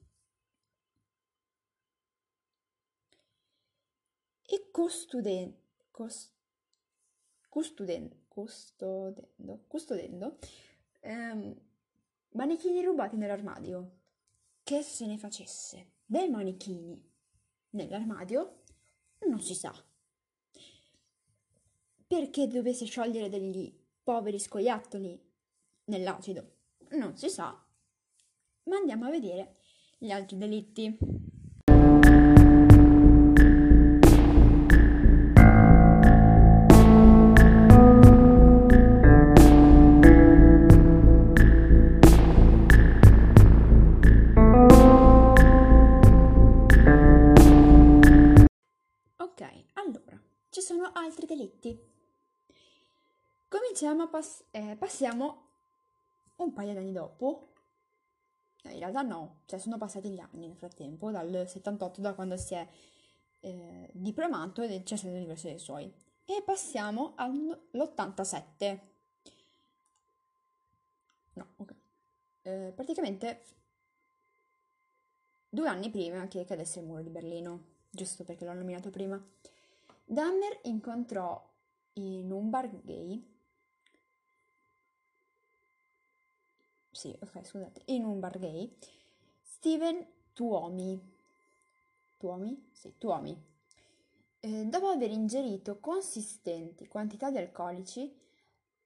E 4.49 4.71
custuden, 4.71 5.53
cos, 5.91 6.31
custuden, 7.49 8.25
custodendo, 8.29 9.63
custodendo 9.67 10.37
ehm, 11.01 11.53
manichini 12.31 12.81
rubati 12.83 13.17
nell'armadio. 13.17 13.95
Che 14.63 14.81
se 14.81 15.05
ne 15.05 15.17
facesse 15.17 15.91
dei 16.05 16.29
manichini 16.29 17.01
nell'armadio 17.71 18.63
non 19.27 19.41
si 19.41 19.55
sa. 19.55 19.73
Perché 22.07 22.47
dovesse 22.47 22.85
sciogliere 22.85 23.29
degli 23.29 23.73
poveri 24.01 24.39
scoiattoli 24.39 25.19
nell'acido? 25.85 26.55
Non 26.91 27.17
si 27.17 27.29
sa. 27.29 27.65
Ma 28.63 28.77
andiamo 28.77 29.05
a 29.07 29.09
vedere 29.09 29.55
gli 29.97 30.11
altri 30.11 30.37
delitti. 30.37 30.97
A 53.85 54.07
pass- 54.07 54.43
eh, 54.49 54.75
passiamo 54.75 55.43
un 56.37 56.51
paio 56.51 56.73
d'anni 56.73 56.91
dopo. 56.91 57.49
No, 58.63 58.71
in 58.71 58.79
realtà 58.79 59.03
no, 59.03 59.41
cioè 59.45 59.59
sono 59.59 59.77
passati 59.77 60.09
gli 60.09 60.19
anni 60.19 60.47
nel 60.47 60.55
frattempo, 60.55 61.11
dal 61.11 61.45
78, 61.47 62.01
da 62.01 62.13
quando 62.13 62.37
si 62.37 62.55
è 62.55 62.67
eh, 63.41 63.89
diplomato 63.91 64.63
e 64.63 64.67
del 64.67 64.79
17 64.79 65.15
anniversario 65.15 65.51
dei 65.51 65.63
suoi. 65.63 65.93
E 66.25 66.41
passiamo 66.43 67.13
all'87. 67.17 68.79
No, 71.33 71.47
ok. 71.57 71.75
Eh, 72.41 72.71
praticamente 72.75 73.43
due 75.49 75.67
anni 75.67 75.91
prima 75.91 76.27
che 76.27 76.45
cadesse 76.45 76.79
il 76.79 76.85
muro 76.85 77.03
di 77.03 77.09
Berlino, 77.09 77.75
giusto 77.91 78.23
perché 78.23 78.43
l'ho 78.43 78.53
nominato 78.53 78.89
prima. 78.89 79.23
Dahmer 80.03 80.61
incontrò 80.63 81.47
in 81.93 82.31
un 82.31 82.49
bar 82.49 82.69
gay 82.83 83.35
sì, 86.97 87.15
ok, 87.19 87.45
scusate, 87.45 87.83
in 87.85 88.05
un 88.05 88.19
bar 88.19 88.39
gay, 88.39 88.75
Steven 89.39 90.03
Tuomi, 90.33 90.99
Tuomi? 92.17 92.69
Sì, 92.71 92.95
Tuomi, 92.97 93.39
eh, 94.39 94.65
dopo 94.65 94.87
aver 94.87 95.11
ingerito 95.11 95.79
consistenti 95.79 96.87
quantità 96.87 97.29
di 97.29 97.37
alcolici, 97.37 98.11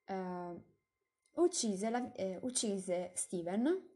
eh, 0.04 0.62
uccise, 1.36 1.90
la, 1.90 2.12
eh, 2.12 2.38
uccise 2.42 3.12
Steven 3.16 3.90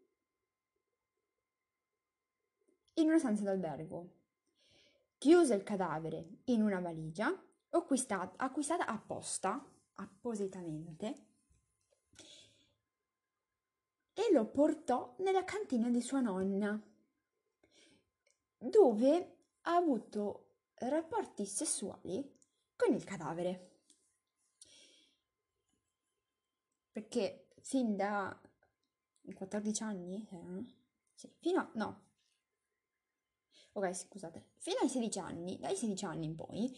in 2.93 3.07
una 3.07 3.19
stanza 3.19 3.43
d'albergo. 3.43 4.13
Chiuse 5.17 5.55
il 5.55 5.63
cadavere 5.63 6.37
in 6.45 6.61
una 6.61 6.79
valigia 6.79 7.37
acquistata, 7.71 8.45
acquistata 8.45 8.85
apposta, 8.85 9.61
appositamente, 9.95 11.34
e 14.17 14.31
lo 14.31 14.45
portò 14.45 15.13
nella 15.19 15.43
cantina 15.43 15.89
di 15.89 16.01
sua 16.01 16.21
nonna, 16.21 16.81
dove 18.57 19.37
ha 19.61 19.75
avuto 19.75 20.53
rapporti 20.75 21.45
sessuali 21.45 22.33
con 22.77 22.93
il 22.93 23.03
cadavere. 23.03 23.71
Perché 26.91 27.49
fin 27.59 27.97
da 27.97 28.39
14 29.33 29.83
anni, 29.83 30.25
eh? 30.31 30.65
sì, 31.13 31.29
fino 31.39 31.59
a... 31.59 31.69
no. 31.73 32.03
Ok, 33.73 33.93
scusate, 33.93 34.51
fino 34.59 34.77
ai 34.79 34.87
16 34.87 35.19
anni, 35.19 35.59
dai 35.59 35.75
16 35.75 36.05
anni 36.05 36.25
in 36.25 36.35
poi, 36.35 36.73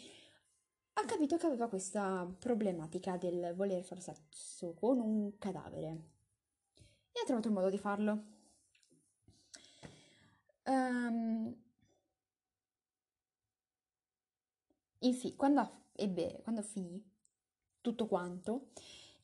ha 0.94 1.06
capito 1.06 1.38
che 1.38 1.46
aveva 1.46 1.70
questa 1.70 2.28
problematica 2.40 3.16
del 3.18 3.54
voler 3.56 3.84
fare 3.84 4.02
sesso 4.02 4.74
con 4.74 5.00
un 5.00 5.38
cadavere 5.38 6.16
e 7.18 7.22
ha 7.22 7.26
trovato 7.26 7.48
il 7.48 7.54
modo 7.54 7.70
di 7.70 7.78
farlo. 7.78 8.24
Um, 10.66 11.56
infi- 15.00 15.36
quando, 15.36 15.86
ebbe, 15.94 16.40
quando 16.44 16.62
finì 16.62 17.04
tutto 17.82 18.06
quanto, 18.06 18.70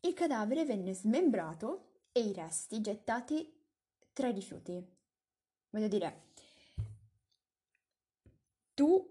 il 0.02 0.14
cadavere 0.14 0.66
venne 0.66 0.94
smembrato 0.94 1.92
e 2.12 2.22
i 2.22 2.34
resti 2.34 2.82
gettati 2.82 3.54
tra 4.14 4.28
i 4.28 4.34
rifiuti. 4.34 4.86
Voglio 5.70 5.88
dire, 5.88 6.30
tu, 8.74 9.06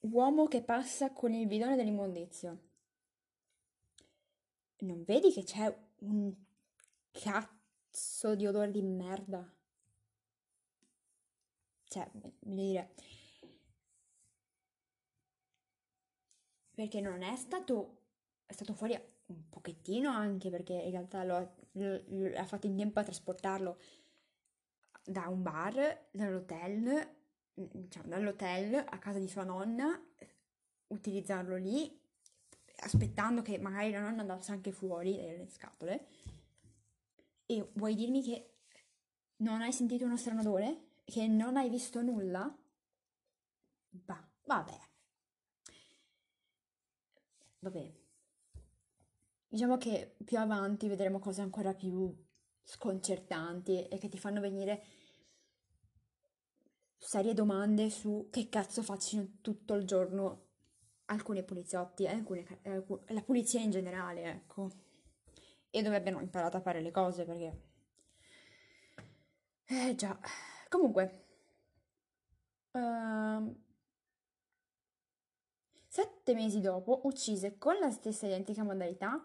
uomo 0.00 0.46
che 0.46 0.62
passa 0.62 1.12
con 1.12 1.32
il 1.32 1.46
bidone 1.46 1.76
dell'immondizia, 1.76 2.56
non 4.78 5.04
vedi 5.04 5.32
che 5.32 5.44
c'è 5.44 5.74
un 6.00 6.34
cazzo 7.10 7.63
cazzo 7.94 8.34
di 8.34 8.44
odore 8.44 8.72
di 8.72 8.82
merda. 8.82 9.48
Cioè, 11.84 12.10
voglio 12.12 12.34
dire... 12.40 12.92
Perché 16.74 17.00
non 17.00 17.22
è 17.22 17.36
stato... 17.36 18.00
È 18.46 18.52
stato 18.52 18.74
fuori 18.74 19.00
un 19.26 19.48
pochettino 19.48 20.10
anche 20.10 20.50
perché 20.50 20.74
in 20.74 20.90
realtà 20.90 21.22
lo, 21.22 21.54
lo, 21.72 22.02
lo, 22.08 22.44
fatto 22.44 22.66
in 22.66 22.76
tempo 22.76 22.98
a 22.98 23.04
trasportarlo 23.04 23.78
da 25.04 25.28
un 25.28 25.42
bar, 25.42 26.08
dall'hotel, 26.10 27.08
diciamo, 27.54 28.08
dall'hotel 28.08 28.74
a 28.74 28.98
casa 28.98 29.18
di 29.18 29.28
sua 29.28 29.44
nonna, 29.44 29.98
utilizzarlo 30.88 31.56
lì, 31.56 31.98
aspettando 32.80 33.40
che 33.40 33.58
magari 33.58 33.92
la 33.92 34.00
nonna 34.00 34.22
andasse 34.22 34.52
anche 34.52 34.72
fuori 34.72 35.16
dalle 35.16 35.48
scatole 35.48 36.06
e 37.46 37.70
vuoi 37.74 37.94
dirmi 37.94 38.22
che 38.22 38.54
non 39.36 39.60
hai 39.60 39.72
sentito 39.72 40.04
uno 40.04 40.16
strano 40.16 40.40
odore? 40.40 40.92
Che 41.04 41.26
non 41.26 41.56
hai 41.56 41.68
visto 41.68 42.00
nulla? 42.02 42.54
Bah, 43.90 44.28
vabbè. 44.44 44.80
Vabbè. 47.60 47.92
Diciamo 49.48 49.78
che 49.78 50.16
più 50.24 50.38
avanti 50.38 50.88
vedremo 50.88 51.18
cose 51.18 51.40
ancora 51.40 51.74
più 51.74 52.14
sconcertanti 52.62 53.88
e 53.88 53.98
che 53.98 54.08
ti 54.08 54.18
fanno 54.18 54.40
venire 54.40 54.82
serie 56.96 57.34
domande 57.34 57.90
su 57.90 58.28
che 58.30 58.48
cazzo 58.48 58.82
facciano 58.82 59.36
tutto 59.42 59.74
il 59.74 59.84
giorno 59.84 60.42
alcuni 61.06 61.44
poliziotti, 61.44 62.06
alcune, 62.06 62.60
eh, 62.62 62.82
la 63.08 63.22
polizia 63.22 63.60
in 63.60 63.70
generale, 63.70 64.24
ecco. 64.24 64.70
E 65.76 65.82
dove 65.82 65.96
abbiano 65.96 66.20
imparato 66.20 66.56
a 66.56 66.60
fare 66.60 66.80
le 66.80 66.92
cose, 66.92 67.24
perché... 67.24 67.60
Eh 69.64 69.94
già. 69.96 70.16
Comunque... 70.68 71.22
Uh, 72.70 73.54
sette 75.88 76.34
mesi 76.34 76.60
dopo 76.60 77.00
uccise 77.04 77.58
con 77.58 77.76
la 77.78 77.90
stessa 77.90 78.26
identica 78.26 78.62
modalità 78.64 79.24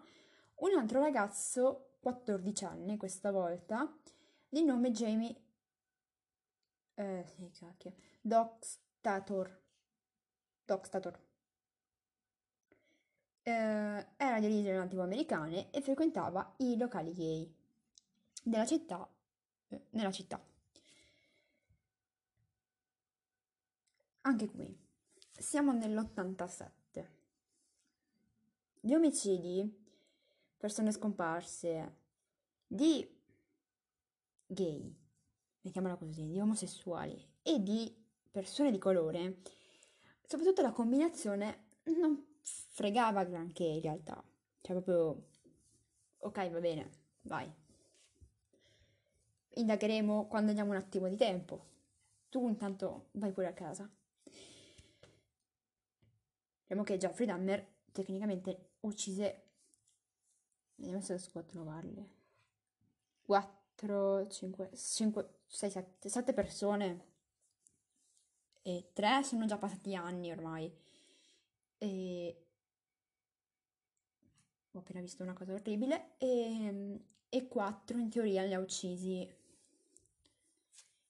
un 0.56 0.76
altro 0.76 1.00
ragazzo, 1.00 1.94
14 2.00 2.64
anni 2.64 2.96
questa 2.96 3.30
volta, 3.30 3.92
di 4.48 4.64
nome 4.64 4.90
Jamie 4.90 5.34
eh, 7.00 7.24
sì, 7.34 7.50
cacchio. 7.58 7.94
Doxtator. 8.20 9.58
Doxtator. 10.66 11.29
Eh, 13.50 14.06
era 14.16 14.38
di 14.38 14.46
origine 14.46 14.76
nativo-americane 14.76 15.70
e 15.70 15.80
frequentava 15.80 16.54
i 16.58 16.76
locali 16.76 17.12
gay 17.12 17.52
della 18.44 18.64
città, 18.64 19.08
eh, 19.68 19.86
nella 19.90 20.12
città. 20.12 20.40
Anche 24.22 24.48
qui, 24.48 24.78
siamo 25.32 25.72
nell'87. 25.72 26.70
Gli 28.80 28.94
omicidi, 28.94 29.84
persone 30.56 30.92
scomparse, 30.92 31.96
di 32.66 33.18
gay 34.46 34.96
mettiamola 35.62 35.96
così, 35.96 36.26
di 36.26 36.40
omosessuali 36.40 37.28
e 37.42 37.60
di 37.62 37.92
persone 38.30 38.70
di 38.70 38.78
colore, 38.78 39.40
soprattutto 40.24 40.62
la 40.62 40.72
combinazione 40.72 41.64
non 41.84 42.29
fregava 42.42 43.24
granché 43.24 43.64
in 43.64 43.80
realtà. 43.80 44.22
Cioè 44.60 44.80
proprio, 44.80 45.26
ok, 46.18 46.50
va 46.50 46.60
bene, 46.60 46.90
vai. 47.22 47.52
Indagheremo 49.54 50.26
quando 50.26 50.50
abbiamo 50.50 50.70
un 50.70 50.76
attimo 50.76 51.08
di 51.08 51.16
tempo. 51.16 51.68
Tu 52.28 52.46
intanto 52.48 53.08
vai 53.12 53.32
pure 53.32 53.48
a 53.48 53.52
casa. 53.52 53.90
Vediamo 56.60 56.84
che 56.84 56.98
Geoffrey 56.98 57.26
Dahmer 57.26 57.66
tecnicamente 57.90 58.70
uccise... 58.80 59.44
Vediamo 60.76 61.02
se 61.02 61.14
riesco 61.14 61.40
a 61.40 61.42
trovarle. 61.42 62.18
4, 63.22 64.28
5, 64.28 64.70
5, 64.74 65.34
6, 65.46 65.70
7, 65.70 66.08
7 66.08 66.32
persone 66.32 67.04
e 68.62 68.90
3 68.92 69.22
sono 69.24 69.46
già 69.46 69.58
passati 69.58 69.94
anni 69.94 70.30
ormai 70.30 70.72
e 71.80 72.44
ho 74.72 74.78
appena 74.78 75.00
visto 75.00 75.22
una 75.22 75.32
cosa 75.32 75.54
orribile. 75.54 76.16
E, 76.18 77.00
e 77.28 77.48
4 77.48 77.98
in 77.98 78.08
teoria 78.10 78.44
li 78.44 78.54
ha 78.54 78.60
uccisi. 78.60 79.28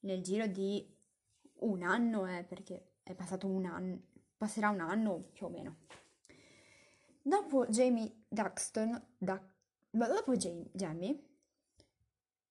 Nel 0.00 0.22
giro 0.22 0.46
di 0.46 0.96
un 1.60 1.82
anno 1.82 2.26
eh, 2.26 2.42
perché 2.44 2.92
è 3.02 3.14
passato 3.14 3.46
un 3.46 3.66
anno 3.66 4.08
passerà 4.40 4.70
un 4.70 4.80
anno 4.80 5.28
più 5.32 5.44
o 5.44 5.48
meno. 5.50 5.76
Dopo 7.20 7.66
Jamie 7.66 8.22
Daxton 8.26 8.98
da, 9.18 9.38
dopo 9.90 10.34
Jamie, 10.34 10.70
Jamie 10.72 11.24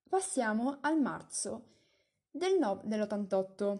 passiamo 0.08 0.78
al 0.82 1.02
marzo 1.02 1.78
del 2.30 2.60
no- 2.60 2.80
dell'88, 2.84 3.80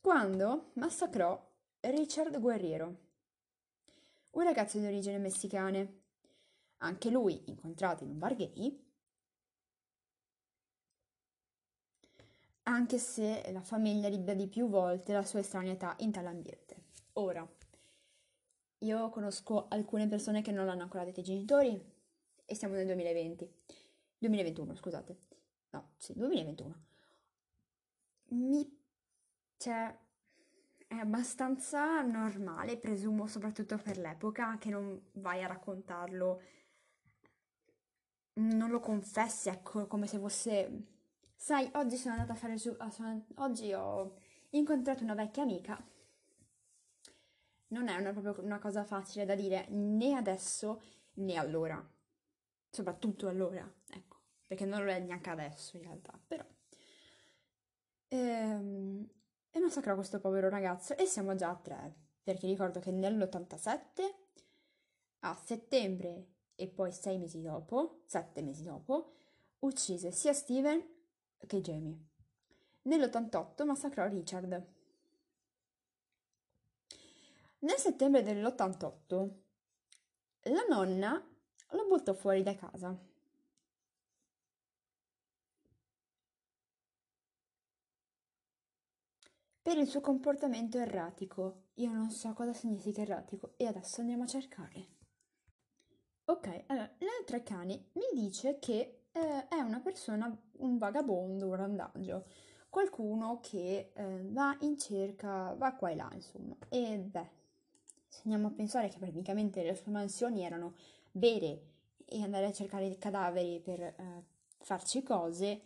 quando 0.00 0.70
massacrò 0.74 1.50
Richard 1.80 2.38
Guerriero, 2.38 2.96
un 4.30 4.42
ragazzo 4.42 4.78
di 4.78 4.86
origine 4.86 5.18
messicane, 5.18 6.02
anche 6.78 7.10
lui 7.10 7.42
incontrato 7.46 8.04
in 8.04 8.10
un 8.10 8.18
bar 8.18 8.34
gay, 8.36 8.88
anche 12.64 12.98
se 12.98 13.50
la 13.52 13.62
famiglia 13.62 14.08
ribadì 14.08 14.46
più 14.46 14.68
volte 14.68 15.12
la 15.12 15.24
sua 15.24 15.40
estraneità 15.40 15.94
in 15.98 16.12
tale 16.12 16.28
ambiente. 16.28 16.76
Ora, 17.14 17.46
io 18.78 19.10
conosco 19.10 19.66
alcune 19.68 20.08
persone 20.08 20.42
che 20.42 20.52
non 20.52 20.68
hanno 20.68 20.82
ancora 20.82 21.04
detto 21.04 21.20
i 21.20 21.24
genitori 21.24 21.82
e 22.44 22.54
siamo 22.54 22.74
nel 22.74 22.86
2020. 22.86 23.52
2021, 24.18 24.74
scusate. 24.74 25.18
No, 25.70 25.90
sì, 25.96 26.14
2021 26.14 26.88
mi... 28.30 28.78
cioè, 29.56 29.96
è 30.90 30.96
abbastanza 30.96 32.02
normale, 32.02 32.76
presumo, 32.76 33.28
soprattutto 33.28 33.78
per 33.78 33.96
l'epoca, 33.96 34.58
che 34.58 34.70
non 34.70 35.00
vai 35.12 35.40
a 35.40 35.46
raccontarlo, 35.46 36.42
non 38.32 38.70
lo 38.70 38.80
confessi, 38.80 39.48
ecco, 39.50 39.86
come 39.86 40.08
se 40.08 40.18
fosse... 40.18 40.86
Sai, 41.36 41.70
oggi 41.74 41.96
sono 41.96 42.14
andata 42.14 42.32
a 42.32 42.36
fare 42.36 42.58
su... 42.58 42.76
Oggi 43.36 43.72
ho 43.72 44.16
incontrato 44.50 45.04
una 45.04 45.14
vecchia 45.14 45.44
amica. 45.44 45.80
Non 47.68 47.86
è 47.86 47.94
una, 47.94 48.12
proprio 48.12 48.44
una 48.44 48.58
cosa 48.58 48.82
facile 48.82 49.24
da 49.24 49.36
dire 49.36 49.68
né 49.68 50.16
adesso 50.16 50.82
né 51.14 51.36
allora. 51.36 51.80
Soprattutto 52.68 53.28
allora, 53.28 53.64
ecco, 53.90 54.22
perché 54.44 54.64
non 54.64 54.84
lo 54.84 54.90
è 54.90 54.98
neanche 54.98 55.30
adesso 55.30 55.76
in 55.76 55.84
realtà, 55.84 56.20
però... 56.26 56.44
Ehm, 58.08 59.08
e 59.50 59.58
massacrò 59.58 59.94
questo 59.94 60.20
povero 60.20 60.48
ragazzo 60.48 60.96
e 60.96 61.06
siamo 61.06 61.34
già 61.34 61.50
a 61.50 61.56
tre, 61.56 61.94
perché 62.22 62.46
ricordo 62.46 62.80
che 62.80 62.90
nell'87, 62.90 64.14
a 65.20 65.34
settembre 65.34 66.26
e 66.54 66.68
poi 66.68 66.92
sei 66.92 67.18
mesi 67.18 67.40
dopo, 67.40 68.02
sette 68.06 68.42
mesi 68.42 68.62
dopo, 68.62 69.14
uccise 69.60 70.12
sia 70.12 70.32
Steven 70.32 70.82
che 71.46 71.60
Jamie. 71.60 71.98
Nell'88 72.82 73.64
massacrò 73.64 74.06
Richard. 74.06 74.66
Nel 77.58 77.76
settembre 77.76 78.22
dell'88 78.22 79.30
la 80.44 80.64
nonna 80.68 81.22
lo 81.72 81.86
buttò 81.86 82.14
fuori 82.14 82.42
da 82.42 82.54
casa 82.54 83.08
per 89.62 89.76
il 89.76 89.86
suo 89.86 90.00
comportamento 90.00 90.78
erratico. 90.78 91.64
Io 91.74 91.90
non 91.90 92.10
so 92.10 92.32
cosa 92.32 92.52
significa 92.52 93.02
erratico 93.02 93.52
e 93.56 93.66
adesso 93.66 94.00
andiamo 94.00 94.24
a 94.24 94.26
cercare. 94.26 94.86
Ok, 96.24 96.64
allora, 96.66 96.90
l'altro 96.98 97.42
cane 97.42 97.86
mi 97.94 98.20
dice 98.20 98.58
che 98.58 99.00
eh, 99.12 99.48
è 99.48 99.60
una 99.60 99.80
persona, 99.80 100.34
un 100.58 100.78
vagabondo, 100.78 101.48
un 101.48 101.56
randagio, 101.56 102.24
qualcuno 102.68 103.40
che 103.42 103.90
eh, 103.92 104.22
va 104.28 104.56
in 104.60 104.78
cerca, 104.78 105.54
va 105.54 105.74
qua 105.74 105.90
e 105.90 105.96
là, 105.96 106.08
insomma. 106.12 106.56
E 106.68 106.98
beh, 106.98 107.30
se 108.06 108.20
andiamo 108.24 108.48
a 108.48 108.52
pensare 108.52 108.88
che 108.88 108.98
praticamente 108.98 109.62
le 109.62 109.74
sue 109.74 109.90
mansioni 109.90 110.44
erano 110.44 110.74
bere 111.10 111.62
e 112.04 112.22
andare 112.22 112.46
a 112.46 112.52
cercare 112.52 112.96
cadaveri 112.96 113.60
per 113.60 113.80
eh, 113.80 114.24
farci 114.58 115.02
cose, 115.02 115.60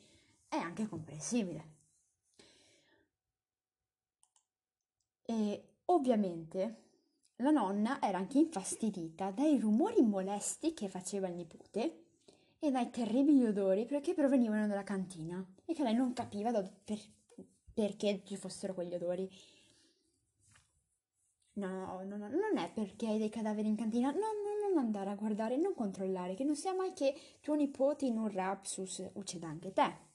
è 0.48 0.56
anche 0.56 0.86
comprensibile. 0.86 1.73
E 5.26 5.64
ovviamente 5.86 6.82
la 7.36 7.50
nonna 7.50 8.00
era 8.00 8.18
anche 8.18 8.38
infastidita 8.38 9.30
dai 9.30 9.58
rumori 9.58 10.02
molesti 10.02 10.74
che 10.74 10.88
faceva 10.88 11.28
il 11.28 11.34
nipote 11.34 12.04
e 12.58 12.70
dai 12.70 12.90
terribili 12.90 13.44
odori 13.44 13.86
che 13.86 14.14
provenivano 14.14 14.66
dalla 14.66 14.84
cantina 14.84 15.44
e 15.64 15.74
che 15.74 15.82
lei 15.82 15.94
non 15.94 16.12
capiva 16.12 16.52
per, 16.52 16.98
perché 17.72 18.22
ci 18.24 18.36
fossero 18.36 18.74
quegli 18.74 18.94
odori. 18.94 19.28
No, 21.56 22.02
no, 22.02 22.16
no, 22.16 22.28
non 22.28 22.58
è 22.58 22.70
perché 22.72 23.06
hai 23.06 23.18
dei 23.18 23.28
cadaveri 23.28 23.68
in 23.68 23.76
cantina, 23.76 24.10
no, 24.10 24.18
no, 24.18 24.68
non 24.68 24.78
andare 24.78 25.10
a 25.10 25.14
guardare, 25.14 25.56
non 25.56 25.74
controllare, 25.74 26.34
che 26.34 26.42
non 26.42 26.56
sia 26.56 26.74
mai 26.74 26.92
che 26.92 27.14
tuo 27.40 27.54
nipote 27.54 28.06
in 28.06 28.18
un 28.18 28.28
rapsus 28.28 29.10
uccida 29.14 29.48
anche 29.48 29.72
te. 29.72 30.12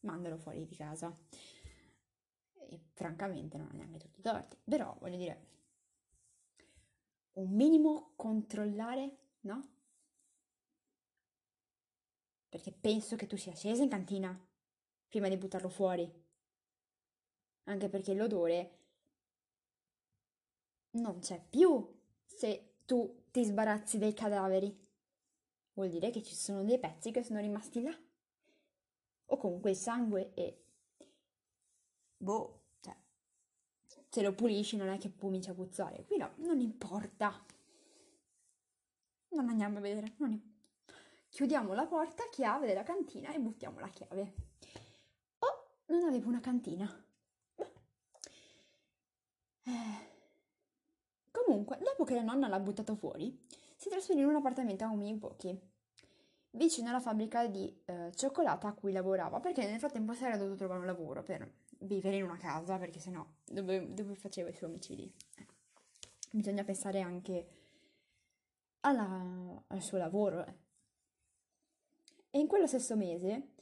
Mandalo 0.00 0.36
fuori 0.36 0.66
di 0.66 0.76
casa 0.76 1.16
e 2.68 2.80
francamente 2.92 3.56
non 3.56 3.68
ha 3.70 3.74
neanche 3.74 3.98
tutti 3.98 4.20
i 4.20 4.22
torti, 4.22 4.56
però 4.64 4.96
voglio 5.00 5.16
dire, 5.16 5.46
un 7.34 7.50
minimo 7.50 8.12
controllare, 8.16 9.16
no? 9.40 9.68
Perché 12.48 12.72
penso 12.72 13.16
che 13.16 13.26
tu 13.26 13.36
sia 13.36 13.54
scesa 13.54 13.82
in 13.82 13.88
cantina 13.88 14.38
prima 15.08 15.28
di 15.28 15.36
buttarlo 15.36 15.68
fuori, 15.68 16.10
anche 17.64 17.88
perché 17.88 18.14
l'odore 18.14 18.78
non 20.92 21.18
c'è 21.20 21.42
più 21.48 21.92
se 22.24 22.74
tu 22.84 23.24
ti 23.30 23.44
sbarazzi 23.44 23.98
dei 23.98 24.12
cadaveri. 24.12 24.82
Vuol 25.74 25.88
dire 25.88 26.10
che 26.10 26.22
ci 26.22 26.34
sono 26.34 26.62
dei 26.62 26.78
pezzi 26.78 27.10
che 27.10 27.24
sono 27.24 27.40
rimasti 27.40 27.82
là. 27.82 27.96
O 29.26 29.36
comunque 29.36 29.70
il 29.70 29.76
sangue 29.76 30.32
e 30.34 30.63
boh, 32.16 32.62
cioè, 32.80 32.96
se 34.08 34.22
lo 34.22 34.34
pulisci 34.34 34.76
non 34.76 34.88
è 34.88 34.98
che 34.98 35.14
comincia 35.14 35.52
a 35.52 35.54
puzzare. 35.54 36.04
Qui 36.04 36.16
no, 36.16 36.32
non 36.36 36.60
importa. 36.60 37.44
Non 39.30 39.48
andiamo 39.48 39.78
a 39.78 39.80
vedere. 39.80 40.14
Non 40.18 40.52
Chiudiamo 41.34 41.72
la 41.74 41.84
porta, 41.84 42.28
chiave 42.30 42.64
della 42.64 42.84
cantina 42.84 43.34
e 43.34 43.40
buttiamo 43.40 43.80
la 43.80 43.88
chiave. 43.88 44.34
Oh, 45.40 45.78
non 45.86 46.04
avevo 46.04 46.28
una 46.28 46.38
cantina. 46.38 46.88
Eh. 49.64 50.12
Comunque, 51.32 51.78
dopo 51.78 52.04
che 52.04 52.14
la 52.14 52.22
nonna 52.22 52.46
l'ha 52.46 52.60
buttato 52.60 52.94
fuori, 52.94 53.36
si 53.74 53.88
trasferì 53.88 54.20
in 54.20 54.26
un 54.26 54.36
appartamento 54.36 54.84
a 54.84 54.90
Umi 54.90 55.18
pochi, 55.18 55.58
vicino 56.50 56.90
alla 56.90 57.00
fabbrica 57.00 57.48
di 57.48 57.82
eh, 57.84 58.12
cioccolata 58.14 58.68
a 58.68 58.72
cui 58.72 58.92
lavorava, 58.92 59.40
perché 59.40 59.68
nel 59.68 59.80
frattempo 59.80 60.12
si 60.12 60.24
era 60.24 60.36
dovuto 60.36 60.58
trovare 60.58 60.78
un 60.78 60.86
lavoro 60.86 61.24
per 61.24 61.50
vivere 61.80 62.16
in 62.16 62.24
una 62.24 62.36
casa, 62.36 62.78
perché 62.78 62.98
sennò 62.98 63.24
dove, 63.44 63.92
dove 63.92 64.14
faceva 64.14 64.48
i 64.48 64.54
suoi 64.54 64.70
omicidi? 64.70 65.12
Eh. 65.36 65.46
Bisogna 66.32 66.64
pensare 66.64 67.00
anche 67.00 67.46
alla, 68.80 69.62
al 69.66 69.82
suo 69.82 69.98
lavoro. 69.98 70.46
Eh. 70.46 70.54
E 72.30 72.38
in 72.38 72.46
quello 72.46 72.66
stesso 72.66 72.96
mese 72.96 73.52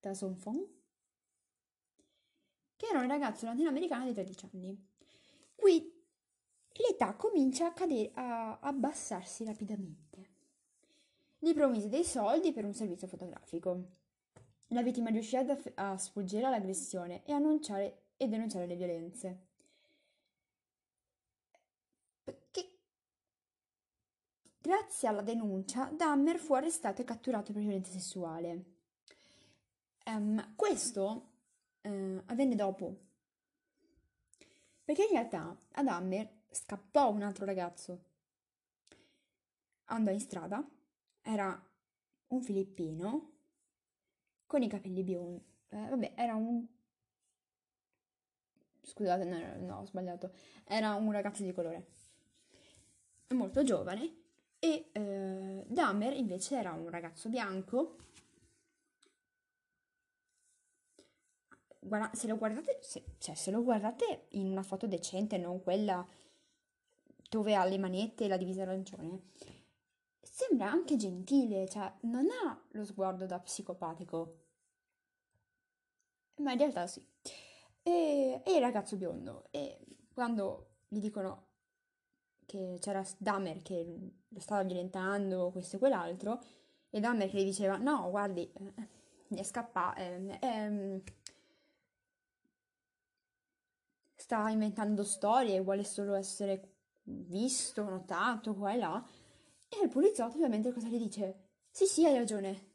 Sintasonfon 0.05 0.69
che 2.77 2.87
era 2.87 3.01
un 3.01 3.09
ragazzo 3.09 3.47
latinoamericano 3.47 4.05
di 4.05 4.13
13 4.13 4.51
anni. 4.53 4.89
Qui 5.55 5.93
l'età 6.73 7.15
comincia 7.15 7.67
a, 7.67 7.73
cadere, 7.73 8.11
a 8.15 8.59
abbassarsi 8.59 9.45
rapidamente. 9.45 10.33
Gli 11.39 11.55
promise 11.55 11.89
dei 11.89 12.05
soldi 12.05 12.53
per 12.53 12.65
un 12.65 12.75
servizio 12.75 13.07
fotografico. 13.07 13.93
La 14.69 14.83
vittima 14.83 15.11
riuscì 15.11 15.37
a, 15.37 15.47
a 15.77 15.97
sfuggire 15.97 16.47
all'aggressione 16.47 17.25
e, 17.25 17.33
annunciare, 17.33 18.09
e 18.17 18.29
denunciare 18.29 18.67
le 18.67 18.77
violenze. 18.77 19.47
Che... 22.51 22.79
Grazie 24.59 25.09
alla 25.09 25.23
denuncia, 25.23 25.91
Dahmer 25.95 26.39
fu 26.39 26.55
arrestato 26.55 27.03
e 27.03 27.05
catturato 27.05 27.53
per 27.53 27.63
violenza 27.63 27.93
sessuale. 27.93 28.74
Um, 30.07 30.55
questo 30.55 31.31
uh, 31.83 32.23
avvenne 32.27 32.55
dopo. 32.55 32.97
Perché 34.85 35.05
in 35.05 35.11
realtà 35.13 35.57
a 35.73 35.83
Dahmer 35.83 36.43
scappò 36.51 37.11
un 37.11 37.23
altro 37.23 37.45
ragazzo. 37.45 38.05
Andò 39.87 40.11
in 40.11 40.21
strada, 40.21 40.67
era 41.23 41.63
un 42.29 42.43
filippino 42.43 43.33
con 44.47 44.63
i 44.63 44.69
capelli 44.69 45.03
biondi. 45.03 45.43
Eh, 45.69 45.89
vabbè, 45.89 46.13
era 46.15 46.35
un... 46.35 46.67
Scusate, 48.83 49.25
no, 49.25 49.67
no, 49.67 49.81
ho 49.81 49.85
sbagliato. 49.87 50.33
Era 50.65 50.95
un 50.95 51.11
ragazzo 51.13 51.43
di 51.43 51.53
colore. 51.53 51.87
Molto 53.29 53.63
giovane. 53.65 54.23
E 54.59 54.91
eh, 54.93 55.65
Dahmer 55.67 56.15
invece 56.15 56.57
era 56.57 56.73
un 56.73 56.89
ragazzo 56.91 57.29
bianco. 57.29 57.97
Guarda, 61.87 62.11
se 62.15 62.27
lo 62.27 62.39
guardate, 62.39 62.79
se, 62.81 63.05
cioè, 63.19 63.35
se 63.35 63.51
lo 63.51 63.63
guardate 63.63 64.27
in 64.31 64.51
una 64.51 64.63
foto 64.63 64.87
decente, 64.87 65.37
non 65.37 65.63
quella 65.63 66.07
dove 67.29 67.55
ha 67.55 67.65
le 67.67 67.77
manette 67.79 68.25
e 68.25 68.29
la 68.29 68.39
divisa 68.39 68.63
arancione, 68.63 69.21
sembra 70.21 70.71
anche 70.71 70.97
gentile, 70.97 71.69
cioè 71.69 71.93
non 72.03 72.27
ha 72.31 72.59
lo 72.71 72.85
sguardo 72.85 73.27
da 73.27 73.39
psicopatico, 73.39 74.39
ma 76.37 76.53
in 76.53 76.59
realtà 76.59 76.87
sì. 76.87 77.07
E, 77.83 78.41
e 78.43 78.55
il 78.55 78.61
ragazzo 78.61 78.97
biondo, 78.97 79.49
e 79.51 79.79
quando 80.15 80.71
gli 80.89 81.01
dicono 81.01 81.49
che 82.47 82.79
c'era 82.81 83.05
Dahmer 83.19 83.61
che 83.61 83.85
lo 84.29 84.41
stava 84.41 84.63
violentando, 84.63 85.51
questo 85.51 85.77
e 85.77 85.79
quell'altro, 85.81 86.43
e 86.89 86.99
Dahmer 87.01 87.29
che 87.29 87.43
gli 87.43 87.45
diceva, 87.45 87.77
no, 87.77 88.09
guardi, 88.11 88.51
mi 89.29 89.39
è 89.39 89.43
scappato, 89.43 90.01
eh, 90.01 90.39
eh, 90.41 91.03
sta 94.25 94.49
inventando 94.49 95.05
storie, 95.05 95.61
vuole 95.61 95.85
solo 95.85 96.15
essere 96.15 96.77
visto, 97.03 97.85
notato, 97.85 98.55
qua 98.55 98.73
e 98.73 98.79
là. 98.79 99.07
E 99.69 99.85
il 99.85 99.91
poliziotto 99.91 100.37
ovviamente 100.37 100.73
cosa 100.73 100.89
gli 100.89 100.97
dice? 100.97 101.51
Sì, 101.71 101.85
sì, 101.85 102.07
hai 102.07 102.17
ragione. 102.17 102.73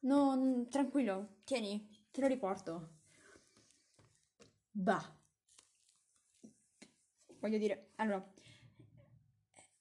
Non, 0.00 0.66
tranquillo, 0.68 1.36
tieni, 1.44 1.88
te 2.10 2.20
lo 2.20 2.26
riporto. 2.26 2.96
Bah. 4.72 5.16
Voglio 7.38 7.58
dire, 7.58 7.92
allora, 7.94 8.28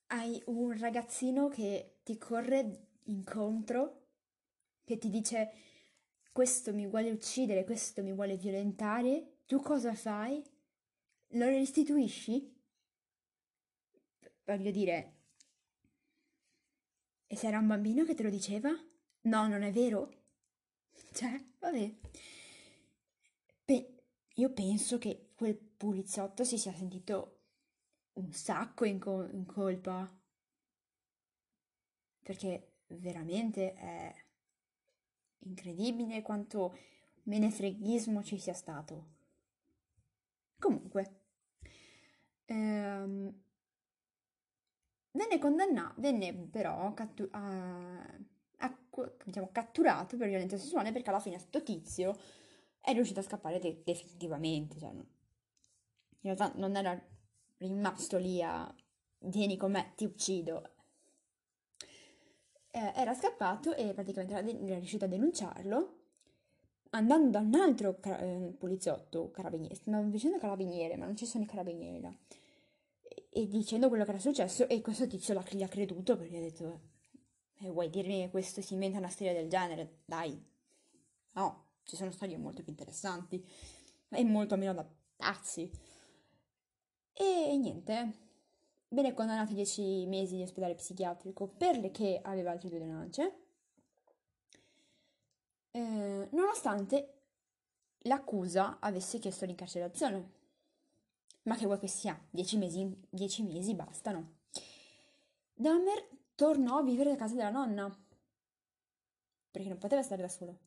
hai 0.10 0.40
un 0.46 0.78
ragazzino 0.78 1.48
che 1.48 2.02
ti 2.04 2.20
corre 2.20 2.90
incontro, 3.06 4.10
che 4.84 5.00
ti 5.00 5.10
dice 5.10 5.52
questo 6.32 6.72
mi 6.72 6.86
vuole 6.86 7.10
uccidere, 7.10 7.63
questo 7.63 8.04
mi 8.04 8.13
vuole 8.13 8.38
violentare, 8.38 9.40
tu 9.48 9.60
cosa 9.60 9.96
fai? 9.96 10.56
Lo 11.30 11.46
restituisci? 11.46 12.56
voglio 14.48 14.72
dire, 14.72 15.16
e 17.28 17.36
se 17.36 17.48
era 17.48 17.60
un 17.60 17.68
bambino 17.68 18.06
che 18.06 18.16
te 18.16 18.24
lo 18.24 18.30
diceva? 18.30 18.70
No, 19.22 19.48
non 19.48 19.62
è 19.62 19.72
vero? 19.72 20.10
Cioè, 21.13 21.44
vabbè. 21.60 21.96
Pe- 23.66 24.04
io 24.36 24.54
penso 24.54 24.98
che 24.98 25.32
quel 25.36 25.56
poliziotto 25.58 26.44
si 26.44 26.58
sia 26.58 26.74
sentito 26.74 27.40
un 28.13 28.32
sacco 28.32 28.86
in, 28.86 29.00
co- 29.00 29.28
in 29.30 29.46
colpa. 29.46 30.10
Perché 32.24 32.74
veramente 32.88 33.74
è 33.74 34.16
incredibile 35.40 36.22
quanto 36.22 36.78
menefreghismo 37.24 38.24
ci 38.24 38.38
sia 38.38 38.54
stato. 38.54 39.16
Comunque, 40.60 41.17
ehm, 42.48 43.34
Venne 45.12 45.40
condannato, 45.40 46.00
venne 46.00 46.32
però 46.34 46.94
cattu- 46.94 47.28
a, 47.32 48.00
a, 48.58 48.78
diciamo, 49.26 49.50
catturato 49.52 50.16
per 50.16 50.28
violenza 50.28 50.58
sessuale 50.58 50.92
perché 50.92 51.10
alla 51.10 51.20
fine 51.20 51.38
questo 51.38 51.64
tizio 51.64 52.16
è 52.80 52.94
riuscito 52.94 53.20
a 53.20 53.24
scappare 53.24 53.58
de- 53.60 53.82
definitivamente. 53.84 54.78
Cioè, 54.78 54.92
in 54.92 55.06
realtà 56.22 56.52
non 56.56 56.76
era 56.76 57.00
rimasto 57.58 58.18
lì 58.18 58.42
a 58.44 58.72
vieni 59.20 59.58
con 59.58 59.72
me, 59.72 59.94
ti 59.96 60.06
uccido. 60.06 60.74
Eh, 62.70 62.92
era 62.96 63.14
scappato 63.16 63.74
e 63.76 63.94
praticamente 63.94 64.34
era, 64.34 64.44
de- 64.44 64.60
era, 64.66 64.76
riuscito 64.78 65.06
a 65.06 65.08
denunciarlo 65.08 65.97
andando 66.91 67.30
da 67.30 67.39
un 67.39 67.54
altro 67.56 68.00
car- 68.00 68.21
eh, 68.21 68.54
poliziotto, 68.58 69.32
carabiniere, 69.32 69.76
stavo 69.76 70.08
dicendo 70.10 70.38
carabiniere, 70.38 70.97
ma 70.97 71.06
non 71.06 71.15
ci 71.15 71.26
sono 71.26 71.43
i 71.43 71.47
carabinieri 71.47 72.02
là 72.02 72.15
e 73.38 73.47
dicendo 73.47 73.88
quello 73.88 74.04
che 74.04 74.10
era 74.10 74.19
successo 74.19 74.67
e 74.67 74.82
questo 74.82 75.06
tizio 75.06 75.39
gli 75.52 75.62
ha 75.62 75.67
creduto 75.67 76.17
perché 76.17 76.38
ha 76.38 76.41
detto 76.41 76.82
eh, 77.60 77.69
vuoi 77.69 77.89
dirmi 77.89 78.21
che 78.21 78.30
questo 78.32 78.62
si 78.62 78.73
inventa 78.73 78.97
una 78.97 79.10
storia 79.10 79.34
del 79.34 79.47
genere? 79.47 80.00
Dai, 80.06 80.39
no, 81.34 81.65
ci 81.84 81.95
sono 81.95 82.10
storie 82.12 82.38
molto 82.38 82.63
più 82.63 82.71
interessanti 82.71 83.43
e 84.10 84.23
molto 84.23 84.58
meno 84.58 84.73
da 84.73 84.88
pazzi. 85.15 85.69
E 87.13 87.58
niente, 87.58 88.13
venne 88.89 89.13
condannato 89.13 89.52
a 89.52 89.56
10 89.56 90.06
mesi 90.08 90.36
di 90.36 90.43
ospedale 90.43 90.76
psichiatrico 90.76 91.47
per 91.47 91.78
le 91.78 91.91
che 91.91 92.19
aveva 92.21 92.52
altre 92.52 92.69
due 92.69 92.80
denunce, 92.80 93.47
eh, 95.78 96.28
nonostante 96.32 97.13
l'accusa 98.00 98.78
avesse 98.80 99.20
chiesto 99.20 99.46
l'incarcerazione 99.46 100.36
ma 101.48 101.56
che 101.56 101.66
vuoi 101.66 101.80
che 101.80 101.88
sia? 101.88 102.20
Dieci 102.30 102.58
mesi, 102.58 103.06
dieci 103.10 103.42
mesi 103.42 103.74
bastano. 103.74 104.36
Dahmer 105.54 106.08
tornò 106.36 106.78
a 106.78 106.84
vivere 106.84 107.12
a 107.12 107.16
casa 107.16 107.36
della 107.36 107.50
nonna, 107.50 107.90
perché 109.50 109.70
non 109.70 109.78
poteva 109.78 110.02
stare 110.02 110.22
da 110.22 110.28
solo. 110.28 110.58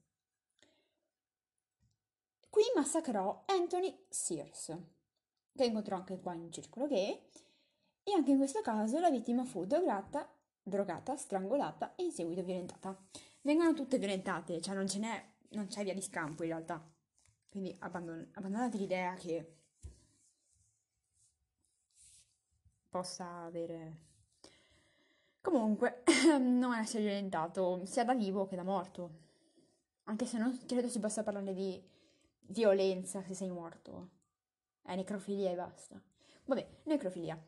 Qui 2.48 2.62
massacrò 2.74 3.42
Anthony 3.44 4.06
Sears, 4.08 4.74
che 5.54 5.64
incontrò 5.66 5.96
anche 5.96 6.18
qua 6.18 6.32
in 6.32 6.50
circolo 6.50 6.86
gay, 6.86 7.28
e 8.02 8.12
anche 8.14 8.30
in 8.30 8.38
questo 8.38 8.62
caso 8.62 8.98
la 9.00 9.10
vittima 9.10 9.44
fu 9.44 9.66
drogata, 9.66 10.26
drogata 10.62 11.14
strangolata 11.14 11.94
e 11.94 12.04
in 12.04 12.10
seguito 12.10 12.42
violentata. 12.42 12.98
Vengono 13.42 13.72
tutte 13.72 13.98
violentate, 13.98 14.60
cioè 14.60 14.74
non 14.74 14.86
ce 14.86 14.98
n'è, 14.98 15.24
non 15.50 15.66
c'è 15.66 15.82
via 15.82 15.94
di 15.94 16.02
scampo 16.02 16.42
in 16.42 16.50
realtà. 16.50 16.82
Quindi 17.48 17.74
abbandon- 17.80 18.28
abbandonate 18.34 18.76
l'idea 18.76 19.14
che 19.14 19.56
possa 22.88 23.44
avere... 23.44 24.08
Comunque, 25.40 26.02
non 26.38 26.74
essere 26.74 27.04
violentato 27.04 27.84
sia 27.86 28.04
da 28.04 28.14
vivo 28.14 28.46
che 28.46 28.56
da 28.56 28.62
morto. 28.62 29.28
Anche 30.04 30.26
se 30.26 30.36
non 30.38 30.58
credo 30.66 30.88
si 30.88 30.98
possa 30.98 31.22
parlare 31.22 31.54
di 31.54 31.82
violenza 32.48 33.22
se 33.22 33.34
sei 33.34 33.50
morto. 33.50 34.10
È 34.82 34.94
necrofilia 34.94 35.50
e 35.50 35.54
basta. 35.54 36.00
Vabbè, 36.44 36.68
necrofilia. 36.84 37.40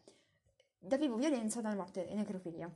Da 0.79 0.97
vivo 0.97 1.17
violenza, 1.17 1.61
da 1.61 1.75
morte 1.75 2.07
necrofilia. 2.15 2.73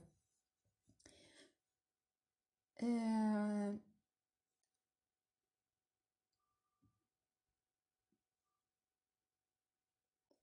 Eh... 2.76 3.78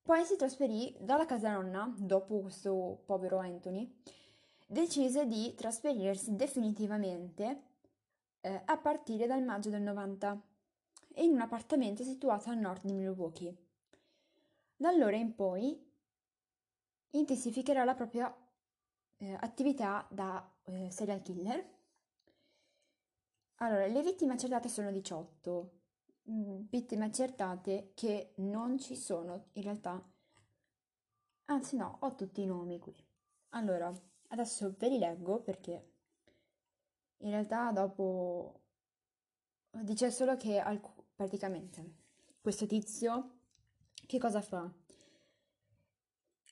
Poi 0.03 0.25
si 0.25 0.35
trasferì 0.35 0.95
dalla 0.99 1.25
casa 1.25 1.51
nonna, 1.51 1.93
dopo 1.97 2.41
questo 2.41 3.01
povero 3.05 3.39
Anthony, 3.39 3.89
decise 4.67 5.25
di 5.25 5.53
trasferirsi 5.55 6.35
definitivamente 6.35 7.61
eh, 8.41 8.61
a 8.65 8.77
partire 8.77 9.27
dal 9.27 9.43
maggio 9.43 9.69
del 9.69 9.81
90 9.81 10.41
in 11.15 11.31
un 11.31 11.41
appartamento 11.41 12.03
situato 12.03 12.49
a 12.49 12.53
nord 12.53 12.83
di 12.83 12.93
Milwaukee. 12.93 13.55
Da 14.75 14.89
allora 14.89 15.15
in 15.15 15.33
poi 15.35 15.81
intensificherà 17.11 17.83
la 17.83 17.95
propria 17.95 18.35
eh, 19.17 19.37
attività 19.39 20.05
da 20.09 20.45
eh, 20.65 20.91
serial 20.91 21.21
killer. 21.21 21.65
Allora, 23.63 23.87
le 23.87 24.01
vittime 24.03 24.33
accertate 24.33 24.67
sono 24.67 24.91
18, 24.91 25.71
mm, 26.29 26.65
vittime 26.69 27.05
accertate 27.05 27.91
che 27.95 28.33
non 28.37 28.77
ci 28.77 28.93
sono 28.93 29.45
in 29.53 29.63
realtà. 29.63 30.05
Anzi 31.45 31.77
no, 31.77 31.97
ho 32.01 32.13
tutti 32.13 32.41
i 32.41 32.45
nomi 32.45 32.77
qui. 32.79 32.93
Allora, 33.51 33.89
adesso 34.27 34.75
ve 34.77 34.89
li 34.89 34.97
leggo 34.99 35.39
perché 35.39 35.91
in 37.19 37.29
realtà 37.29 37.71
dopo 37.71 38.63
dice 39.71 40.11
solo 40.11 40.35
che 40.35 40.59
alc- 40.59 41.03
praticamente 41.15 41.93
questo 42.41 42.65
tizio 42.65 43.37
che 44.05 44.19
cosa 44.19 44.41
fa? 44.41 44.69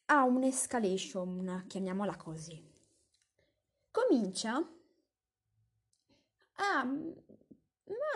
Ha 0.05 0.23
un'escalation, 0.23 1.65
chiamiamola 1.67 2.15
così. 2.15 2.63
Comincia 3.91 4.65
a 6.63 6.83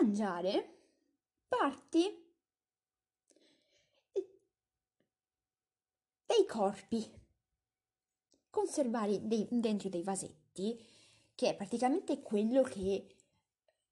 mangiare 0.00 0.74
parti 1.48 2.24
dei 6.24 6.46
corpi, 6.46 7.10
conservarli 8.50 9.26
dei, 9.26 9.48
dentro 9.50 9.88
dei 9.88 10.02
vasetti, 10.02 10.80
che 11.34 11.50
è 11.50 11.56
praticamente 11.56 12.22
quello 12.22 12.62
che 12.62 13.16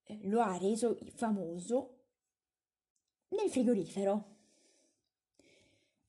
eh, 0.05 0.29
lo 0.29 0.41
ha 0.41 0.57
reso 0.57 0.99
famoso 1.15 2.05
nel 3.29 3.51
frigorifero. 3.51 4.33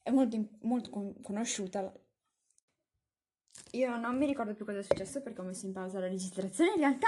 È 0.03 0.12
molto, 0.12 0.47
molto 0.62 0.89
con- 0.91 1.19
conosciuta. 1.21 1.91
Io 3.71 3.97
non 3.97 4.17
mi 4.17 4.27
ricordo 4.27 4.53
più 4.53 4.65
cosa 4.65 4.79
è 4.79 4.84
successo 4.84 5.21
perché 5.21 5.41
ho 5.41 5.43
messo 5.43 5.65
in 5.65 5.73
pausa 5.73 5.99
la 5.99 6.08
registrazione 6.08 6.73
in 6.73 6.77
realtà 6.77 7.08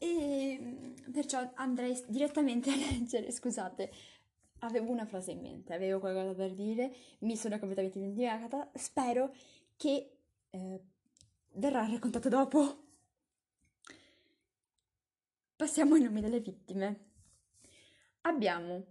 e 0.00 0.58
mm, 0.58 1.12
perciò 1.12 1.50
andrei 1.56 2.02
direttamente 2.08 2.70
a 2.70 2.76
leggere, 2.76 3.30
scusate, 3.30 3.92
avevo 4.60 4.90
una 4.90 5.04
frase 5.04 5.32
in 5.32 5.40
mente, 5.40 5.74
avevo 5.74 6.00
qualcosa 6.00 6.34
per 6.34 6.54
dire, 6.54 6.92
mi 7.20 7.36
sono 7.36 7.58
completamente 7.58 7.98
dimenticata, 7.98 8.70
spero 8.74 9.34
che 9.76 10.10
eh, 10.50 10.80
verrà 11.52 11.86
raccontato 11.86 12.30
dopo. 12.30 12.88
Passiamo 15.56 15.94
ai 15.94 16.02
nomi 16.02 16.22
delle 16.22 16.40
vittime. 16.40 17.08
Abbiamo. 18.22 18.84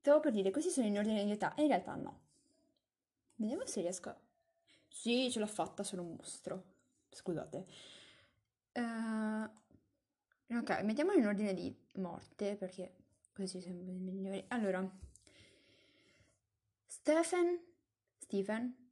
Stavo 0.00 0.18
per 0.18 0.32
dire, 0.32 0.50
questi 0.50 0.70
sono 0.70 0.88
in 0.88 0.98
ordine 0.98 1.24
di 1.24 1.30
età, 1.30 1.54
e 1.54 1.62
in 1.62 1.68
realtà 1.68 1.94
no. 1.94 2.20
Vediamo 3.36 3.64
se 3.64 3.80
riesco. 3.80 4.12
Sì, 4.88 5.30
ce 5.30 5.38
l'ho 5.38 5.46
fatta, 5.46 5.84
sono 5.84 6.02
un 6.02 6.16
mostro. 6.16 6.64
Scusate. 7.10 7.66
Uh, 8.72 9.48
ok, 10.56 10.82
mettiamolo 10.82 11.18
in 11.18 11.26
ordine 11.26 11.54
di 11.54 11.74
morte, 11.94 12.56
perché 12.56 12.94
così 13.32 13.60
sembra 13.60 13.92
il 13.92 13.98
migliore. 13.98 14.44
Allora, 14.48 14.88
Stephen, 16.86 17.60
Stephen, 18.18 18.90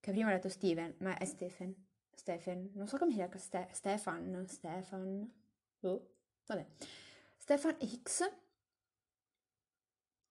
che 0.00 0.10
prima 0.10 0.28
ho 0.28 0.32
detto 0.32 0.48
Steven, 0.48 0.94
ma 0.98 1.16
è 1.18 1.24
Stephen. 1.24 1.74
Stefan, 2.14 2.70
non 2.74 2.86
so 2.86 2.96
come 2.96 3.10
si 3.10 3.16
chiama, 3.16 3.36
Ste- 3.36 3.68
Stefan, 3.72 4.46
Stefan, 4.46 5.32
oh, 5.80 6.10
vabbè, 6.46 6.66
Stefan 7.36 7.76
X, 8.02 8.32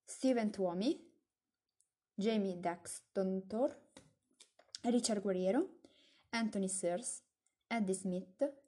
Steven 0.03 0.49
Tuomi, 0.49 1.11
Jamie 2.15 2.59
Daxtontor, 2.59 3.79
Richard 4.83 5.21
Guerriero, 5.21 5.79
Anthony 6.29 6.67
Sears, 6.67 7.21
Eddie 7.67 7.93
Smith, 7.93 8.62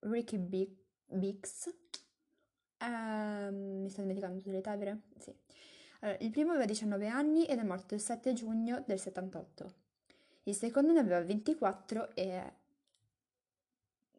Ricky 0.00 0.38
Big- 0.38 0.76
Biggs, 1.06 1.72
ehm, 2.78 3.82
mi 3.82 3.90
sto 3.90 4.00
dimenticando 4.00 4.38
tutte 4.38 4.50
le 4.50 4.58
età, 4.58 4.76
vero? 4.76 5.00
Sì. 5.18 5.34
Allora, 6.00 6.18
il 6.20 6.30
primo 6.30 6.50
aveva 6.50 6.66
19 6.66 7.08
anni 7.08 7.46
ed 7.46 7.58
è 7.58 7.62
morto 7.62 7.94
il 7.94 8.00
7 8.00 8.32
giugno 8.32 8.82
del 8.86 9.00
78. 9.00 9.74
Il 10.44 10.54
secondo 10.54 10.92
ne 10.92 11.00
aveva 11.00 11.22
24 11.22 12.14
e 12.14 12.30
è 12.30 12.52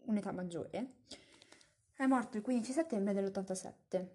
un'età 0.06 0.32
maggiore. 0.32 0.96
È 1.94 2.06
morto 2.06 2.38
il 2.38 2.44
15 2.44 2.72
settembre 2.72 3.14
dell'87. 3.14 4.08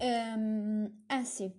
Um, 0.00 1.04
eh 1.08 1.24
sì, 1.24 1.52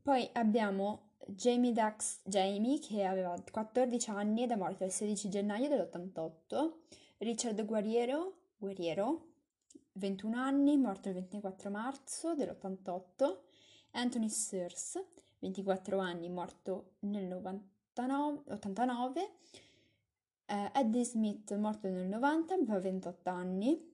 poi 0.00 0.28
abbiamo 0.32 1.03
Jamie 1.26 1.72
Dax 1.72 2.20
Jamie 2.24 2.78
che 2.78 3.04
aveva 3.04 3.34
14 3.50 4.10
anni 4.10 4.42
ed 4.42 4.50
è 4.50 4.56
morto 4.56 4.84
il 4.84 4.90
16 4.90 5.28
gennaio 5.28 5.68
dell'88. 5.68 6.72
Richard 7.18 7.64
Guerriero, 7.64 8.34
Guerriero 8.56 9.32
21 9.92 10.36
anni, 10.36 10.76
morto 10.76 11.08
il 11.08 11.14
24 11.14 11.70
marzo 11.70 12.34
dell'88. 12.34 13.38
Anthony 13.92 14.28
Sears 14.28 15.00
24 15.38 15.98
anni, 15.98 16.28
morto 16.28 16.94
nel 17.00 17.24
99, 17.24 18.42
89. 18.52 19.30
Uh, 20.46 20.70
Eddie 20.74 21.04
Smith, 21.04 21.54
morto 21.56 21.88
nel 21.88 22.06
90, 22.06 22.54
aveva 22.54 22.78
28 22.78 23.30
anni. 23.30 23.92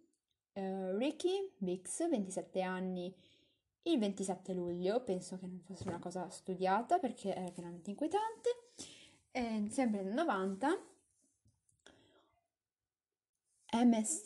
Uh, 0.53 0.97
Ricky 0.97 1.53
Bix, 1.59 2.09
27 2.09 2.61
anni, 2.63 3.15
il 3.83 3.99
27 3.99 4.53
luglio. 4.53 5.03
Penso 5.03 5.39
che 5.39 5.47
non 5.47 5.61
fosse 5.61 5.89
una 5.89 5.99
cosa 5.99 6.29
studiata 6.31 6.99
perché 6.99 7.35
è 7.35 7.53
veramente 7.55 7.91
inquietante. 7.91 8.71
E, 9.31 9.67
sempre 9.71 10.03
nel 10.03 10.15
90. 10.15 10.85
MS, 13.73 14.25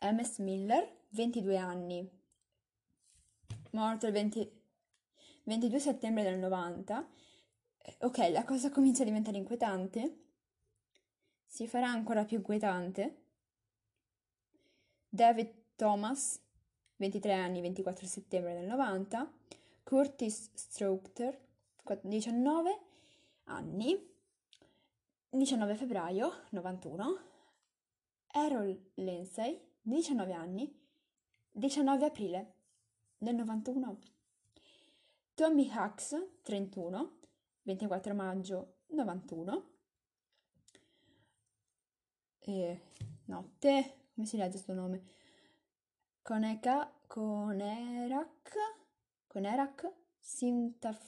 MS 0.00 0.38
Miller, 0.38 1.06
22 1.08 1.56
anni, 1.56 2.08
morto 3.72 4.06
il 4.06 4.12
20, 4.12 4.60
22 5.42 5.78
settembre 5.80 6.22
del 6.22 6.38
90. 6.38 7.08
Ok, 8.00 8.18
la 8.30 8.44
cosa 8.44 8.70
comincia 8.70 9.02
a 9.02 9.06
diventare 9.06 9.36
inquietante. 9.36 10.18
Si 11.44 11.66
farà 11.66 11.88
ancora 11.88 12.24
più 12.24 12.36
inquietante. 12.36 13.22
David 15.08 15.52
Thomas, 15.74 16.40
23 16.96 17.32
anni, 17.32 17.60
24 17.60 18.06
settembre 18.06 18.54
del 18.54 18.66
90. 18.66 19.32
Curtis 19.82 20.50
Strokter, 20.54 21.38
19 22.02 22.78
anni, 23.44 24.12
19 25.30 25.74
febbraio 25.74 26.32
91. 26.50 27.18
Errol 28.32 28.90
Lindsay, 28.94 29.60
19 29.82 30.32
anni, 30.32 30.80
19 31.50 32.04
aprile 32.04 32.54
del 33.18 33.34
91. 33.34 33.98
Tommy 35.34 35.68
Hux, 35.68 36.40
31, 36.42 37.18
24 37.62 38.14
maggio 38.14 38.76
91. 38.88 39.72
E 42.38 42.80
notte, 43.24 43.96
come 44.14 44.26
si 44.26 44.36
legge 44.36 44.52
questo 44.52 44.74
nome? 44.74 45.02
Coneca, 46.24 46.90
Conerac, 47.06 48.56
Conerac, 49.26 49.92
Sintafone, 50.18 51.04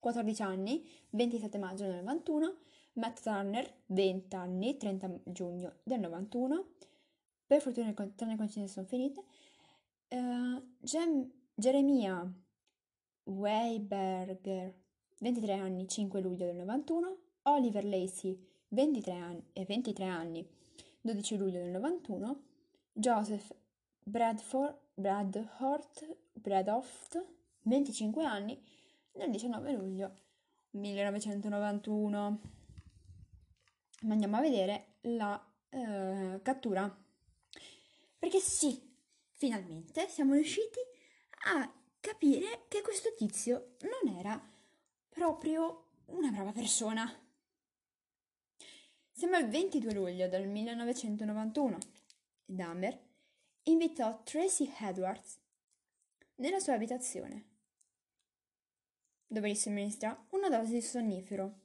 14 0.00 0.42
anni, 0.42 0.84
27 1.10 1.56
maggio 1.56 1.84
del 1.84 2.02
91. 2.02 2.56
Matt 2.94 3.22
Turner, 3.22 3.82
20 3.86 4.34
anni, 4.34 4.76
30 4.76 5.20
giugno 5.26 5.76
del 5.84 6.00
91. 6.00 6.66
per 7.46 7.60
fortuna 7.60 7.86
le 7.86 7.94
coincidenze 7.94 8.66
sono 8.66 8.86
finite. 8.86 9.22
Uh, 10.08 10.60
Gem- 10.80 11.30
Geremia 11.54 12.28
Weiberger, 13.22 14.74
23 15.20 15.52
anni, 15.52 15.86
5 15.86 16.20
luglio 16.20 16.44
del 16.44 16.56
91. 16.56 17.18
Oliver 17.42 17.84
Lacey, 17.84 18.36
23 18.70 19.12
anni, 19.14 19.44
eh, 19.52 19.64
23 19.64 20.04
anni 20.06 20.44
12 21.00 21.36
luglio 21.36 21.60
del 21.60 21.70
91. 21.70 22.46
Joseph 22.98 23.54
Bradford, 24.02 24.76
Bradhort, 24.94 26.16
Bradhoft, 26.32 27.24
25 27.62 28.24
anni, 28.24 28.60
nel 29.12 29.30
19 29.30 29.72
luglio 29.72 30.16
1991. 30.70 32.40
Ma 34.00 34.12
andiamo 34.12 34.36
a 34.36 34.40
vedere 34.40 34.96
la 35.02 35.40
eh, 35.68 36.40
cattura. 36.42 36.92
Perché 38.18 38.40
sì, 38.40 38.82
finalmente 39.30 40.08
siamo 40.08 40.34
riusciti 40.34 40.80
a 41.54 41.72
capire 42.00 42.64
che 42.66 42.82
questo 42.82 43.14
tizio 43.16 43.76
non 43.82 44.16
era 44.16 44.44
proprio 45.08 45.84
una 46.06 46.30
brava 46.30 46.50
persona. 46.50 47.08
Siamo 49.12 49.36
al 49.36 49.48
22 49.48 49.92
luglio 49.92 50.28
del 50.28 50.48
1991. 50.48 51.97
Dahmer 52.50 52.98
invitò 53.64 54.22
Tracy 54.22 54.72
Edwards 54.80 55.38
nella 56.36 56.58
sua 56.60 56.72
abitazione, 56.72 57.44
dove 59.26 59.50
gli 59.50 59.54
somministrò 59.54 60.16
una 60.30 60.48
dose 60.48 60.72
di 60.72 60.80
sonnifero. 60.80 61.58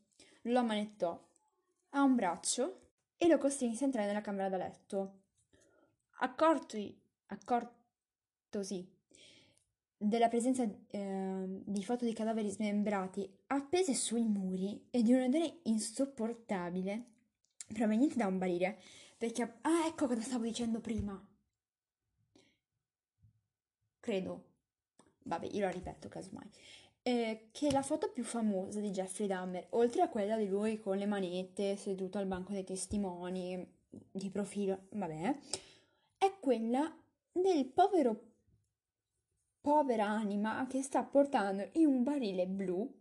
Lo 0.44 0.60
ammanettò 0.60 1.26
a 1.92 2.02
un 2.02 2.16
braccio 2.16 2.90
e 3.18 3.28
lo 3.28 3.38
costrinse 3.38 3.84
a 3.84 3.86
entrare 3.86 4.08
nella 4.08 4.20
camera 4.20 4.50
da 4.50 4.58
letto. 4.58 5.22
Accorti, 6.20 7.00
accortosi 7.28 8.86
della 9.96 10.28
presenza 10.28 10.70
eh, 10.88 11.62
di 11.64 11.84
foto 11.86 12.04
di 12.04 12.12
cadaveri 12.12 12.50
smembrati 12.50 13.38
appese 13.48 13.94
sui 13.94 14.26
muri 14.26 14.88
e 14.92 15.02
di 15.02 15.14
un 15.14 15.22
odore 15.22 15.60
insopportabile 15.64 17.12
proveniente 17.74 18.16
da 18.16 18.28
un 18.28 18.38
barile, 18.38 18.80
perché... 19.24 19.60
Ah, 19.62 19.86
ecco 19.88 20.06
cosa 20.06 20.20
stavo 20.20 20.44
dicendo 20.44 20.82
prima. 20.82 21.18
Credo. 24.02 24.44
Vabbè, 25.24 25.48
io 25.54 25.62
la 25.62 25.70
ripeto 25.70 26.10
casomai. 26.10 26.50
Eh, 27.04 27.48
che 27.54 27.72
la 27.72 27.84
foto 27.84 28.12
più 28.12 28.26
famosa 28.26 28.82
di 28.82 28.92
Jeffrey 28.92 29.28
Dahmer, 29.28 29.68
oltre 29.70 30.02
a 30.02 30.10
quella 30.10 30.36
di 30.36 30.50
lui 30.50 30.78
con 30.78 30.98
le 30.98 31.06
manette 31.06 31.78
seduto 31.78 32.18
al 32.18 32.26
banco 32.26 32.52
dei 32.52 32.66
testimoni 32.66 33.66
di 34.12 34.30
profilo, 34.30 34.88
vabbè, 34.90 35.40
è 36.18 36.38
quella 36.42 36.94
del 37.32 37.66
povero 37.68 38.32
povera 39.62 40.06
anima 40.06 40.68
che 40.68 40.82
sta 40.82 41.02
portando 41.02 41.70
in 41.76 41.86
un 41.86 42.04
barile 42.04 42.46
blu 42.46 42.94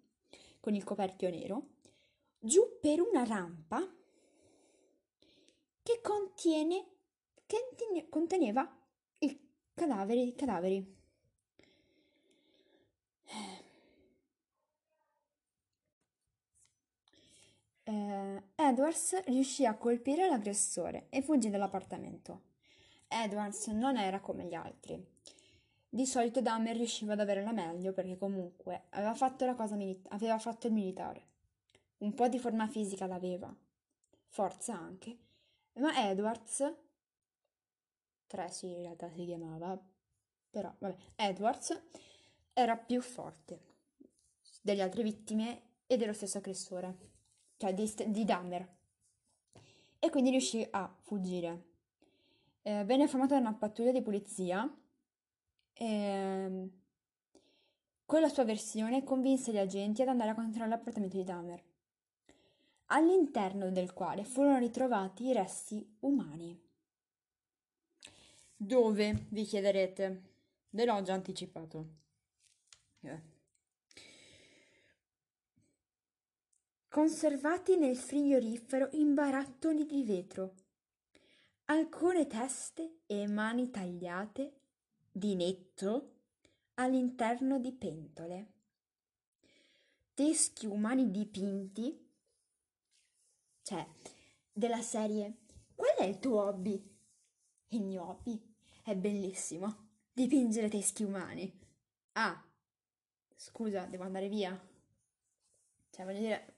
con 0.61 0.77
il 0.77 0.85
coperchio 0.85 1.29
nero 1.31 1.70
giù 2.39 2.79
per 2.81 3.01
una 3.01 3.25
rampa 3.25 3.85
che 5.83 6.01
contiene 6.01 6.87
che 7.47 8.09
conteneva 8.09 8.66
i 9.18 9.39
cadaveri, 9.74 10.28
i 10.28 10.35
cadaveri. 10.35 11.01
Eh, 17.85 18.43
Edwards 18.55 19.24
riuscì 19.24 19.66
a 19.66 19.76
colpire 19.76 20.28
l'aggressore 20.28 21.07
e 21.11 21.20
fuggì 21.20 21.51
dall'appartamento. 21.51 22.43
Edwards 23.09 23.66
non 23.66 23.97
era 23.99 24.20
come 24.20 24.45
gli 24.47 24.55
altri. 24.55 25.05
Di 25.89 26.07
solito 26.07 26.41
Dahmer 26.41 26.76
riusciva 26.76 27.12
ad 27.12 27.20
avere 27.20 27.43
la 27.43 27.53
meglio 27.53 27.93
perché 27.93 28.16
comunque 28.16 28.85
aveva 28.91 29.14
fatto 29.14 29.45
la 29.45 29.55
cosa 29.55 29.74
mili- 29.74 30.01
aveva 30.09 30.39
fatto 30.39 30.68
il 30.68 30.72
militare. 30.72 31.26
Un 31.99 32.14
po' 32.14 32.28
di 32.28 32.39
forma 32.39 32.66
fisica 32.66 33.07
l'aveva, 33.07 33.55
forza 34.28 34.74
anche, 34.74 35.18
ma 35.75 36.09
Edwards, 36.11 36.75
Tracy 38.27 38.68
in 38.68 38.83
realtà 38.83 39.11
si 39.11 39.25
chiamava, 39.25 39.81
però 40.51 40.75
vabbè, 40.79 40.97
Edwards 41.16 41.83
era 42.53 42.77
più 42.77 43.01
forte 43.01 43.70
delle 44.61 44.83
altre 44.83 45.03
vittime 45.03 45.62
e 45.87 45.97
dello 45.97 46.12
stesso 46.12 46.39
aggressore, 46.39 46.97
cioè 47.57 47.75
di, 47.75 47.91
di 48.09 48.25
Dahmer. 48.25 48.68
E 49.99 50.11
quindi 50.11 50.31
riuscì 50.31 50.66
a 50.70 50.95
fuggire. 51.01 51.70
Eh, 52.62 52.85
venne 52.85 53.09
fermato 53.09 53.35
da 53.35 53.41
una 53.41 53.55
pattuglia 53.55 53.93
di 53.93 54.03
polizia 54.03 54.70
e 55.73 55.85
ehm, 55.85 56.70
con 58.05 58.20
la 58.20 58.29
sua 58.29 58.45
versione 58.45 59.03
convinse 59.05 59.53
gli 59.53 59.59
agenti 59.59 60.03
ad 60.03 60.09
andare 60.09 60.31
a 60.31 60.35
controllare 60.35 60.70
l'appartamento 60.70 61.16
di 61.16 61.25
Dahmer 61.25 61.62
all'interno 62.93 63.70
del 63.70 63.93
quale 63.93 64.24
furono 64.24 64.59
ritrovati 64.59 65.26
i 65.26 65.32
resti 65.32 65.97
umani. 66.01 66.59
Dove, 68.55 69.26
vi 69.30 69.45
chiederete? 69.45 70.22
Ve 70.70 70.84
l'ho 70.84 71.03
già 71.03 71.14
anticipato. 71.14 71.88
Eh. 73.01 73.30
Conservati 76.88 77.76
nel 77.76 77.97
frigorifero 77.97 78.88
in 78.93 79.14
barattoli 79.14 79.86
di 79.86 80.05
vetro. 80.05 80.55
Alcune 81.66 82.26
teste 82.26 82.99
e 83.07 83.26
mani 83.26 83.70
tagliate 83.70 84.53
di 85.11 85.34
netto 85.34 86.11
all'interno 86.74 87.59
di 87.59 87.72
pentole. 87.72 88.53
Teschi 90.12 90.66
umani 90.66 91.11
dipinti 91.11 92.01
cioè, 93.62 93.86
della 94.52 94.82
serie 94.82 95.42
Qual 95.82 95.96
è 95.96 96.04
il 96.04 96.20
tuo 96.20 96.42
hobby? 96.42 96.80
Il 97.70 97.82
mio 97.82 98.06
hobby 98.08 98.40
è 98.84 98.94
bellissimo. 98.94 99.88
Dipingere 100.12 100.68
teschi 100.68 101.02
umani. 101.02 101.52
Ah, 102.12 102.40
scusa, 103.34 103.86
devo 103.86 104.04
andare 104.04 104.28
via. 104.28 104.56
Cioè, 105.90 106.04
voglio 106.04 106.20
dire... 106.20 106.54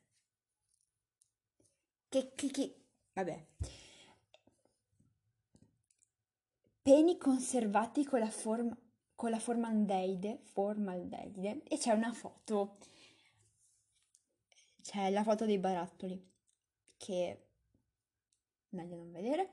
Che, 2.10 2.32
che, 2.34 2.50
che... 2.50 2.80
Vabbè. 3.14 3.46
Peni 6.82 7.16
conservati 7.16 8.04
con 8.04 8.18
la 8.18 8.30
forma 8.30 8.76
con 9.14 9.30
la 9.30 9.38
formaldeide, 9.38 10.40
formaldeide 10.42 11.62
e 11.64 11.78
c'è 11.78 11.92
una 11.92 12.12
foto. 12.12 12.76
C'è 14.82 15.08
la 15.08 15.22
foto 15.22 15.46
dei 15.46 15.58
barattoli 15.58 16.33
che 17.04 17.38
meglio 18.70 18.96
non 18.96 19.12
vedere, 19.12 19.50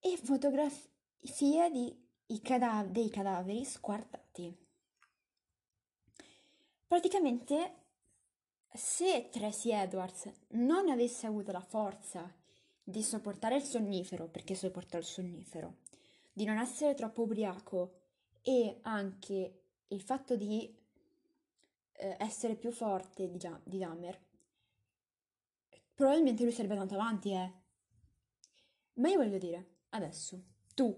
e 0.00 0.16
fotografie 0.16 1.70
di, 1.70 2.40
cadav- 2.42 2.90
dei 2.90 3.08
cadaveri 3.08 3.64
squartati. 3.64 4.56
Praticamente, 6.86 7.74
se 8.72 9.28
Tracy 9.30 9.70
Edwards 9.70 10.28
non 10.48 10.88
avesse 10.88 11.26
avuto 11.26 11.52
la 11.52 11.60
forza 11.60 12.34
di 12.82 13.02
sopportare 13.02 13.56
il 13.56 13.62
sonnifero, 13.62 14.26
perché 14.26 14.56
sopportò 14.56 14.98
il 14.98 15.04
sonnifero, 15.04 15.76
di 16.32 16.44
non 16.44 16.58
essere 16.58 16.94
troppo 16.94 17.22
ubriaco 17.22 18.00
e 18.42 18.78
anche 18.82 19.62
il 19.86 20.00
fatto 20.00 20.34
di 20.36 20.76
eh, 21.92 22.16
essere 22.18 22.56
più 22.56 22.72
forte 22.72 23.28
di, 23.28 23.38
di 23.64 23.78
Dahmer, 23.78 24.26
probabilmente 25.98 26.44
lui 26.44 26.52
sarebbe 26.52 26.74
andato 26.74 26.94
avanti, 26.94 27.32
eh. 27.32 27.52
Ma 28.94 29.08
io 29.08 29.16
voglio 29.16 29.36
dire, 29.36 29.78
adesso, 29.88 30.40
tu, 30.72 30.96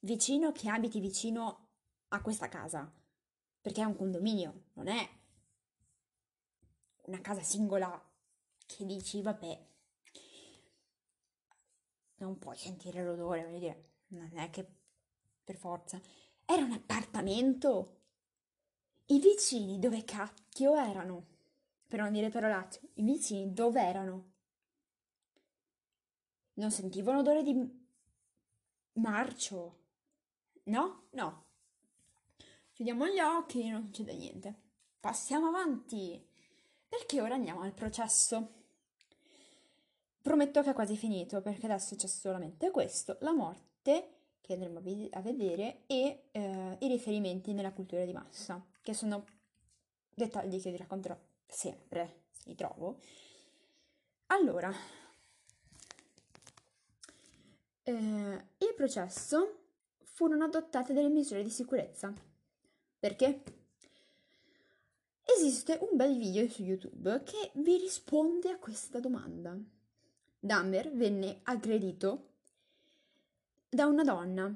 vicino 0.00 0.50
che 0.50 0.68
abiti 0.68 0.98
vicino 0.98 1.68
a 2.08 2.20
questa 2.20 2.48
casa, 2.48 2.92
perché 3.60 3.82
è 3.82 3.84
un 3.84 3.94
condominio, 3.94 4.64
non 4.72 4.88
è 4.88 5.08
una 7.02 7.20
casa 7.20 7.40
singola 7.40 8.04
che 8.66 8.84
dici, 8.84 9.22
vabbè, 9.22 9.66
non 12.16 12.36
puoi 12.38 12.56
sentire 12.56 13.04
l'odore, 13.04 13.44
voglio 13.44 13.58
dire, 13.60 13.90
non 14.08 14.28
è 14.38 14.50
che 14.50 14.66
per 15.44 15.56
forza. 15.56 16.00
Era 16.44 16.64
un 16.64 16.72
appartamento. 16.72 18.00
I 19.06 19.20
vicini 19.20 19.78
dove 19.78 20.02
cacchio 20.02 20.74
erano? 20.74 21.26
Per 21.86 22.00
non 22.00 22.10
dire 22.10 22.28
parolacce, 22.28 22.80
i 22.94 23.02
vicini 23.04 23.52
dove 23.52 23.80
erano? 23.80 24.31
Non 26.62 26.70
sentivano 26.70 27.18
odore 27.18 27.42
di 27.42 27.52
marcio? 28.92 29.78
No? 30.64 31.06
No. 31.10 31.46
Chiudiamo 32.72 33.08
gli 33.08 33.18
occhi, 33.18 33.68
non 33.68 33.86
succede 33.86 34.14
niente. 34.14 34.54
Passiamo 35.00 35.48
avanti, 35.48 36.24
perché 36.88 37.20
ora 37.20 37.34
andiamo 37.34 37.62
al 37.62 37.72
processo. 37.72 38.60
Prometto 40.22 40.62
che 40.62 40.70
è 40.70 40.72
quasi 40.72 40.96
finito, 40.96 41.42
perché 41.42 41.66
adesso 41.66 41.96
c'è 41.96 42.06
solamente 42.06 42.70
questo, 42.70 43.16
la 43.22 43.32
morte 43.32 44.18
che 44.40 44.52
andremo 44.52 44.78
a 45.10 45.20
vedere 45.20 45.82
e 45.88 46.28
eh, 46.30 46.76
i 46.78 46.86
riferimenti 46.86 47.54
nella 47.54 47.72
cultura 47.72 48.04
di 48.04 48.12
massa, 48.12 48.64
che 48.80 48.94
sono 48.94 49.24
dettagli 50.14 50.62
che 50.62 50.70
vi 50.70 50.76
racconterò 50.76 51.18
sempre, 51.44 52.26
se 52.30 52.48
li 52.50 52.54
trovo. 52.54 53.00
Allora, 54.26 54.72
eh, 57.84 57.92
il 58.58 58.74
processo 58.76 59.60
furono 60.02 60.44
adottate 60.44 60.92
delle 60.92 61.08
misure 61.08 61.42
di 61.42 61.50
sicurezza. 61.50 62.12
Perché? 62.98 63.42
Esiste 65.24 65.78
un 65.80 65.96
bel 65.96 66.16
video 66.16 66.48
su 66.48 66.62
YouTube 66.62 67.22
che 67.24 67.50
vi 67.54 67.78
risponde 67.78 68.50
a 68.50 68.58
questa 68.58 69.00
domanda. 69.00 69.56
Dahmer 70.38 70.92
venne 70.92 71.40
aggredito 71.44 72.30
da 73.68 73.86
una 73.86 74.04
donna. 74.04 74.54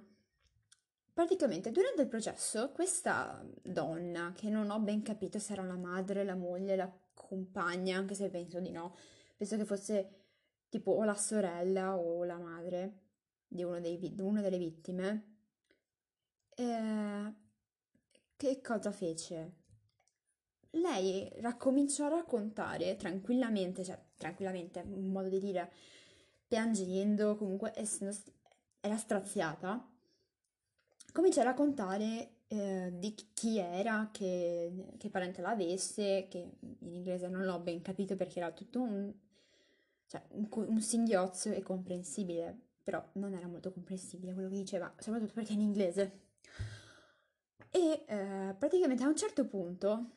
Praticamente 1.12 1.70
durante 1.70 2.02
il 2.02 2.08
processo 2.08 2.70
questa 2.72 3.42
donna, 3.62 4.32
che 4.36 4.50
non 4.50 4.70
ho 4.70 4.78
ben 4.80 5.02
capito 5.02 5.38
se 5.38 5.54
era 5.54 5.64
la 5.64 5.76
madre, 5.76 6.24
la 6.24 6.34
moglie, 6.34 6.76
la 6.76 6.92
compagna, 7.14 7.96
anche 7.96 8.14
se 8.14 8.28
penso 8.28 8.60
di 8.60 8.70
no, 8.70 8.94
penso 9.34 9.56
che 9.56 9.64
fosse 9.64 10.10
tipo 10.68 10.90
o 10.90 11.04
la 11.04 11.14
sorella 11.14 11.96
o 11.96 12.24
la 12.24 12.36
madre 12.36 13.05
di 13.56 13.64
dei, 13.80 14.14
una 14.20 14.40
delle 14.40 14.58
vittime, 14.58 15.34
eh, 16.54 17.32
che 18.36 18.60
cosa 18.60 18.92
fece? 18.92 19.64
Lei 20.70 21.28
raccominciò 21.40 22.06
a 22.06 22.10
raccontare 22.10 22.96
tranquillamente, 22.96 23.82
cioè 23.82 23.98
tranquillamente, 24.16 24.80
un 24.86 25.10
modo 25.10 25.28
di 25.28 25.40
dire, 25.40 25.72
piangendo, 26.46 27.36
comunque 27.36 27.72
essendo, 27.74 28.14
era 28.80 28.96
straziata, 28.96 29.84
cominciò 31.12 31.40
a 31.40 31.44
raccontare 31.44 32.42
eh, 32.48 32.92
di 32.94 33.14
chi 33.32 33.58
era, 33.58 34.10
che, 34.12 34.92
che 34.98 35.10
parente 35.10 35.40
l'avesse, 35.40 36.26
che 36.28 36.56
in 36.60 36.94
inglese 36.94 37.28
non 37.28 37.44
l'ho 37.44 37.58
ben 37.58 37.82
capito 37.82 38.16
perché 38.16 38.38
era 38.38 38.52
tutto 38.52 38.80
un, 38.80 39.12
cioè, 40.06 40.22
un, 40.30 40.48
un 40.50 40.80
singhiozzo 40.80 41.50
e 41.50 41.62
comprensibile, 41.62 42.65
però 42.86 43.04
non 43.14 43.34
era 43.34 43.48
molto 43.48 43.72
comprensibile 43.72 44.32
quello 44.32 44.48
che 44.48 44.58
diceva, 44.58 44.94
soprattutto 44.98 45.32
perché 45.32 45.50
è 45.50 45.54
in 45.54 45.60
inglese. 45.60 46.20
E 47.68 48.04
eh, 48.06 48.54
praticamente 48.56 49.02
a 49.02 49.08
un 49.08 49.16
certo 49.16 49.44
punto 49.44 50.10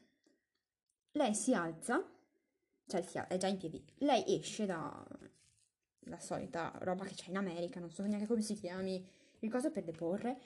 lei 1.14 1.34
si 1.34 1.56
alza, 1.56 2.08
cioè 2.86 3.02
è 3.26 3.38
già 3.38 3.48
in 3.48 3.58
piedi, 3.58 3.84
lei 4.02 4.24
esce 4.38 4.68
da 4.68 5.04
la 6.02 6.20
solita 6.20 6.72
roba 6.82 7.06
che 7.06 7.16
c'è 7.16 7.30
in 7.30 7.38
America, 7.38 7.80
non 7.80 7.90
so 7.90 8.04
neanche 8.04 8.28
come 8.28 8.42
si 8.42 8.54
chiami, 8.54 9.04
il 9.40 9.50
coso 9.50 9.72
per 9.72 9.84
deporre, 9.84 10.40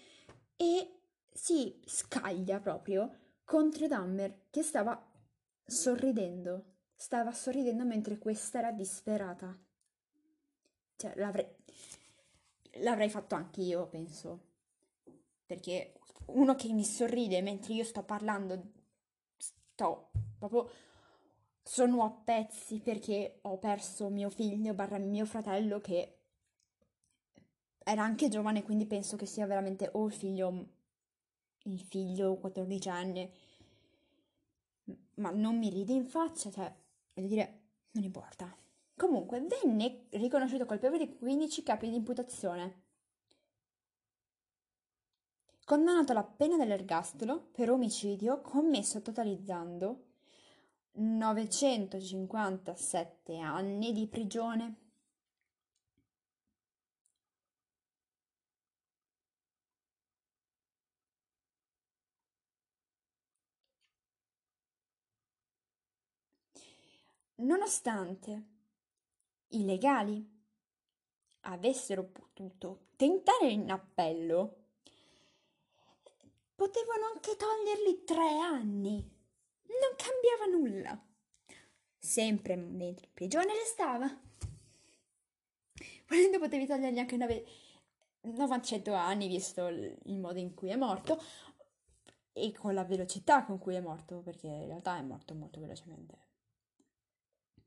e 0.55 0.99
si 1.29 1.77
scaglia 1.85 2.61
proprio 2.61 3.33
contro 3.43 3.85
Dahmer 3.85 4.45
che 4.49 4.63
stava 4.63 5.11
sorridendo, 5.65 6.75
stava 6.95 7.33
sorridendo 7.33 7.83
mentre 7.83 8.17
questa 8.17 8.59
era 8.59 8.71
disperata. 8.71 9.57
Cioè, 10.95 11.15
l'avrei, 11.17 11.53
l'avrei 12.79 13.09
fatto 13.09 13.35
anche 13.35 13.61
io, 13.61 13.87
penso. 13.87 14.51
Perché 15.45 15.93
uno 16.27 16.55
che 16.55 16.71
mi 16.71 16.83
sorride 16.83 17.41
mentre 17.41 17.73
io 17.73 17.83
sto 17.83 18.03
parlando, 18.03 18.61
sto 19.37 20.09
proprio 20.37 20.69
sono 21.63 22.03
a 22.03 22.11
pezzi 22.11 22.79
perché 22.79 23.39
ho 23.43 23.57
perso 23.57 24.09
mio 24.09 24.29
figlio 24.29 24.73
barra 24.73 24.97
mio 24.97 25.25
fratello 25.25 25.79
che 25.79 26.17
era 27.85 28.03
anche 28.03 28.29
giovane, 28.29 28.63
quindi 28.63 28.85
penso 28.85 29.15
che 29.15 29.25
sia 29.25 29.45
veramente 29.45 29.89
o 29.93 30.05
il 30.05 30.13
figlio, 30.13 30.67
il 31.63 31.79
figlio 31.79 32.37
14 32.37 32.89
anni, 32.89 33.29
ma 35.15 35.31
non 35.31 35.57
mi 35.57 35.69
ride 35.69 35.93
in 35.93 36.05
faccia, 36.05 36.49
cioè, 36.49 36.73
voglio 37.13 37.27
dire, 37.27 37.59
non 37.91 38.03
importa. 38.03 38.62
Comunque, 38.95 39.41
venne 39.41 40.05
riconosciuto 40.11 40.65
colpevole 40.65 41.05
di 41.05 41.17
15 41.17 41.63
capi 41.63 41.89
di 41.89 41.95
imputazione 41.95 42.83
condannato 45.65 46.11
alla 46.11 46.23
pena 46.23 46.57
dell'ergastolo 46.57 47.49
per 47.51 47.71
omicidio 47.71 48.41
commesso 48.41 49.01
totalizzando 49.01 50.05
957 50.93 53.37
anni 53.39 53.91
di 53.93 54.07
prigione. 54.07 54.77
Nonostante 67.35 68.52
i 69.55 69.65
legali 69.65 70.29
avessero 71.41 72.03
potuto 72.03 72.87
tentare 72.95 73.49
in 73.49 73.69
appello 73.71 74.63
Potevano 76.55 77.07
anche 77.13 77.35
toglierli 77.35 78.03
tre 78.03 78.39
anni. 78.39 78.93
Non 79.65 79.95
cambiava 79.97 80.45
nulla. 80.55 81.03
Sempre 81.97 82.55
dentro 82.55 83.05
in 83.05 83.13
prigione 83.13 83.53
restava. 83.53 84.07
Volendo 86.07 86.39
potevi 86.39 86.67
togliergli 86.67 86.99
anche 86.99 87.17
9, 87.17 87.45
900 88.21 88.93
anni, 88.93 89.27
visto 89.27 89.67
il 89.67 90.19
modo 90.19 90.37
in 90.37 90.53
cui 90.53 90.69
è 90.69 90.75
morto, 90.75 91.21
e 92.31 92.51
con 92.53 92.73
la 92.73 92.83
velocità 92.83 93.43
con 93.43 93.57
cui 93.57 93.75
è 93.75 93.81
morto, 93.81 94.19
perché 94.19 94.47
in 94.47 94.67
realtà 94.67 94.97
è 94.97 95.01
morto 95.01 95.33
molto 95.33 95.59
velocemente. 95.59 96.17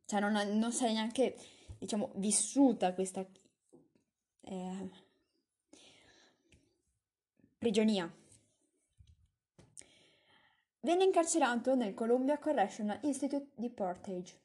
Cioè 0.04 0.20
non, 0.20 0.32
non 0.32 0.72
sei 0.72 0.92
neanche, 0.92 1.36
diciamo, 1.78 2.12
vissuta 2.16 2.94
questa 2.94 3.26
eh, 4.42 4.90
prigionia. 7.58 8.12
Venne 10.80 11.04
incarcerato 11.04 11.74
nel 11.74 11.94
Columbia 11.94 12.38
Correctional 12.38 13.00
Institute 13.02 13.48
di 13.56 13.70
Portage. 13.70 14.40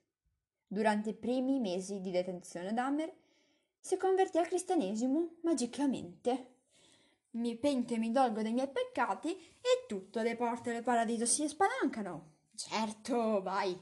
Durante 0.65 1.09
i 1.09 1.13
primi 1.13 1.59
mesi 1.59 1.99
di 2.01 2.11
detenzione 2.11 2.73
Dahmer 2.73 3.13
si 3.79 3.97
convertì 3.97 4.37
al 4.37 4.47
cristianesimo 4.47 5.35
magicamente. 5.41 6.55
Mi 7.31 7.55
pento 7.57 7.93
e 7.93 7.97
mi 7.97 8.11
dolgo 8.11 8.41
dei 8.41 8.53
miei 8.53 8.69
peccati 8.69 9.35
e 9.35 9.85
tutte 9.87 10.23
le 10.23 10.35
porte 10.35 10.71
del 10.71 10.83
paradiso 10.83 11.25
si 11.25 11.47
spalancano. 11.47 12.37
Certo, 12.55 13.41
vai, 13.41 13.79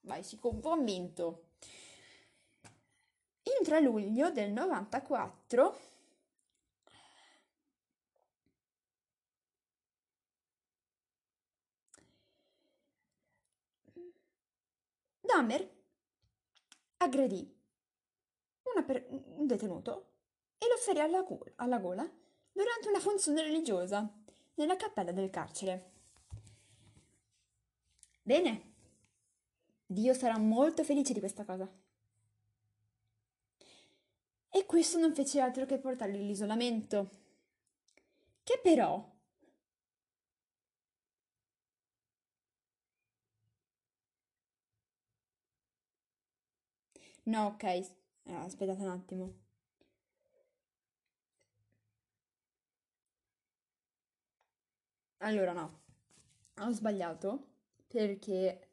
vai, 0.00 0.22
si 0.22 0.38
convinto. 0.38 1.47
Il 3.48 3.64
3 3.64 3.80
luglio 3.80 4.30
del 4.30 4.50
94 4.52 5.78
Dahmer 15.20 15.70
aggredì 16.98 17.56
per- 18.84 19.06
un 19.10 19.46
detenuto 19.46 20.06
e 20.58 20.66
lo 20.68 20.76
ferì 20.76 21.00
alla, 21.00 21.22
go- 21.22 21.44
alla 21.56 21.78
gola 21.78 22.08
durante 22.52 22.88
una 22.88 23.00
funzione 23.00 23.42
religiosa 23.42 24.08
nella 24.54 24.76
cappella 24.76 25.12
del 25.12 25.30
carcere. 25.30 25.90
Bene, 28.22 28.72
Dio 29.86 30.14
sarà 30.14 30.38
molto 30.38 30.84
felice 30.84 31.12
di 31.12 31.18
questa 31.20 31.44
cosa. 31.44 31.68
E 34.50 34.66
questo 34.66 34.98
non 34.98 35.14
fece 35.14 35.40
altro 35.40 35.64
che 35.64 35.78
portarli 35.78 36.18
all'isolamento, 36.18 37.08
che 38.42 38.58
però 38.60 39.06
No, 47.26 47.46
ok. 47.46 47.62
Eh, 47.64 47.92
aspettate 48.44 48.82
un 48.82 48.88
attimo. 48.90 49.34
Allora, 55.18 55.52
no. 55.52 55.80
Ho 56.60 56.70
sbagliato 56.72 57.46
perché 57.86 58.68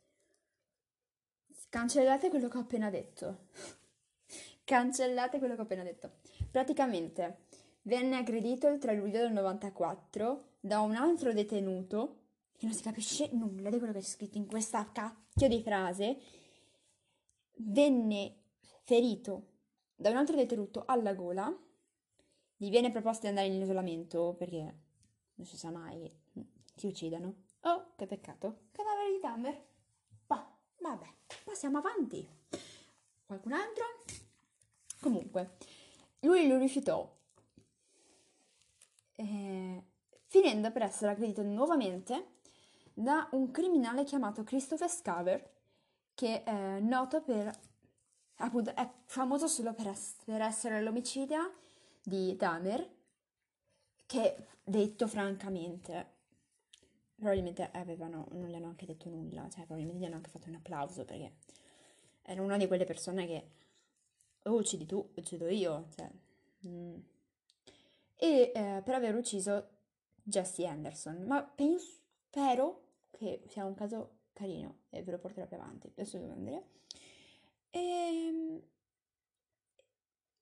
cancellate 1.70 2.30
quello 2.30 2.48
che 2.48 2.58
ho 2.58 2.62
appena 2.62 2.90
detto. 2.90 3.48
Cancellate 4.66 5.40
quello 5.40 5.56
che 5.56 5.62
ho 5.62 5.64
appena 5.64 5.84
detto. 5.84 6.16
Praticamente 6.52 7.46
venne 7.84 8.18
aggredito 8.18 8.68
il 8.68 8.80
3 8.80 8.96
luglio 8.96 9.20
del 9.20 9.32
94 9.32 10.56
da 10.60 10.82
un 10.82 10.96
altro 10.96 11.32
detenuto 11.32 12.24
che 12.58 12.66
non 12.66 12.76
si 12.76 12.84
capisce 12.84 13.30
nulla 13.32 13.70
di 13.70 13.78
quello 13.78 13.94
che 13.94 14.00
c'è 14.00 14.06
scritto 14.06 14.38
in 14.38 14.48
questa 14.48 14.90
cacchio 14.92 15.48
di 15.48 15.62
frase. 15.62 16.18
Venne 17.58 18.36
ferito 18.84 19.54
da 19.96 20.10
un 20.10 20.18
altro 20.18 20.36
detenuto 20.36 20.84
alla 20.86 21.14
gola 21.14 21.56
gli 22.58 22.70
viene 22.70 22.92
proposto 22.92 23.22
di 23.22 23.28
andare 23.28 23.48
in 23.48 23.62
isolamento 23.62 24.34
perché 24.38 24.80
non 25.36 25.46
si 25.46 25.58
sa 25.58 25.72
mai, 25.72 26.10
ti 26.74 26.88
uccidano. 26.88 27.44
Oh, 27.62 27.94
che 27.96 28.06
peccato. 28.06 28.68
Cadavere 28.72 29.12
di 29.12 29.20
Dahmer. 29.20 29.66
Bah, 30.26 30.58
vabbè, 30.80 31.08
passiamo 31.44 31.80
avanti. 31.80 32.28
Qualcun 33.26 33.54
altro? 33.54 34.05
Comunque, 35.06 35.52
lui 36.22 36.48
lo 36.48 36.58
rifiutò. 36.58 37.08
Eh, 39.18 39.84
finendo 40.26 40.72
per 40.72 40.82
essere 40.82 41.12
aggredito 41.12 41.44
nuovamente 41.44 42.38
da 42.92 43.30
un 43.34 43.52
criminale 43.52 44.04
chiamato 44.04 44.44
Christopher 44.44 44.90
Scaver, 44.90 45.52
che 46.16 46.42
è 46.42 46.80
noto 46.80 47.22
per, 47.22 47.56
appunto, 48.38 48.74
è 48.74 48.90
famoso 49.06 49.46
solo 49.48 49.76
per, 49.76 49.90
es- 49.90 50.16
per 50.26 50.42
essere 50.42 50.82
l'omicida 50.82 51.52
di 52.02 52.36
Dahmer, 52.36 52.90
che 54.08 54.48
detto 54.64 55.08
francamente, 55.08 56.14
probabilmente 57.14 57.70
avevano, 57.74 58.26
non 58.32 58.50
gli 58.50 58.56
hanno 58.56 58.70
anche 58.70 58.88
detto 58.88 59.08
nulla, 59.10 59.48
cioè 59.50 59.66
probabilmente 59.66 60.02
gli 60.02 60.06
hanno 60.06 60.16
anche 60.16 60.32
fatto 60.32 60.50
un 60.50 60.56
applauso 60.56 61.06
perché 61.06 61.36
era 62.24 62.42
una 62.42 62.58
di 62.58 62.66
quelle 62.66 62.86
persone 62.86 63.28
che 63.28 63.65
o 64.46 64.52
oh, 64.52 64.56
uccidi 64.58 64.86
tu, 64.86 65.12
uccido 65.16 65.48
io, 65.50 65.88
cioè, 65.96 66.10
mm. 66.68 66.98
e 68.16 68.52
eh, 68.54 68.82
per 68.84 68.94
aver 68.94 69.16
ucciso 69.16 69.70
Jesse 70.22 70.66
Anderson, 70.66 71.24
ma 71.24 71.44
penso, 71.44 72.00
spero 72.28 72.84
che 73.12 73.44
sia 73.48 73.66
un 73.66 73.74
caso 73.74 74.20
carino 74.34 74.82
e 74.90 75.02
ve 75.02 75.12
lo 75.12 75.20
porterò 75.20 75.48
più 75.48 75.58
avanti, 75.58 75.88
adesso 75.88 76.18
devo 76.18 76.34
andare. 76.34 76.70
E... 77.70 77.80
Ehm, 77.80 78.62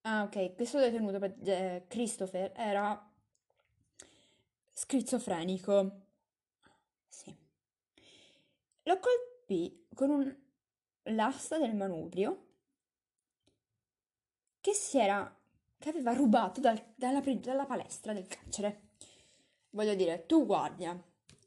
ah 0.02 0.24
ok, 0.24 0.56
questo 0.56 0.80
detenuto, 0.80 1.24
eh, 1.46 1.86
Christopher, 1.88 2.52
era 2.56 3.10
schizofrenico. 4.74 6.02
Sì. 7.08 7.36
Lo 8.84 9.00
colpì 9.00 9.88
con 9.94 10.10
un 10.10 10.42
l'asta 11.08 11.58
del 11.58 11.76
manubrio 11.76 12.53
che 14.64 14.72
si 14.74 14.98
era 14.98 15.30
che 15.78 15.90
aveva 15.90 16.14
rubato 16.14 16.62
dal, 16.62 16.82
dalla, 16.96 17.20
dalla 17.20 17.66
palestra 17.66 18.14
del 18.14 18.28
carcere. 18.28 18.92
Voglio 19.72 19.94
dire, 19.94 20.26
tu 20.26 20.46
guardia, 20.46 20.98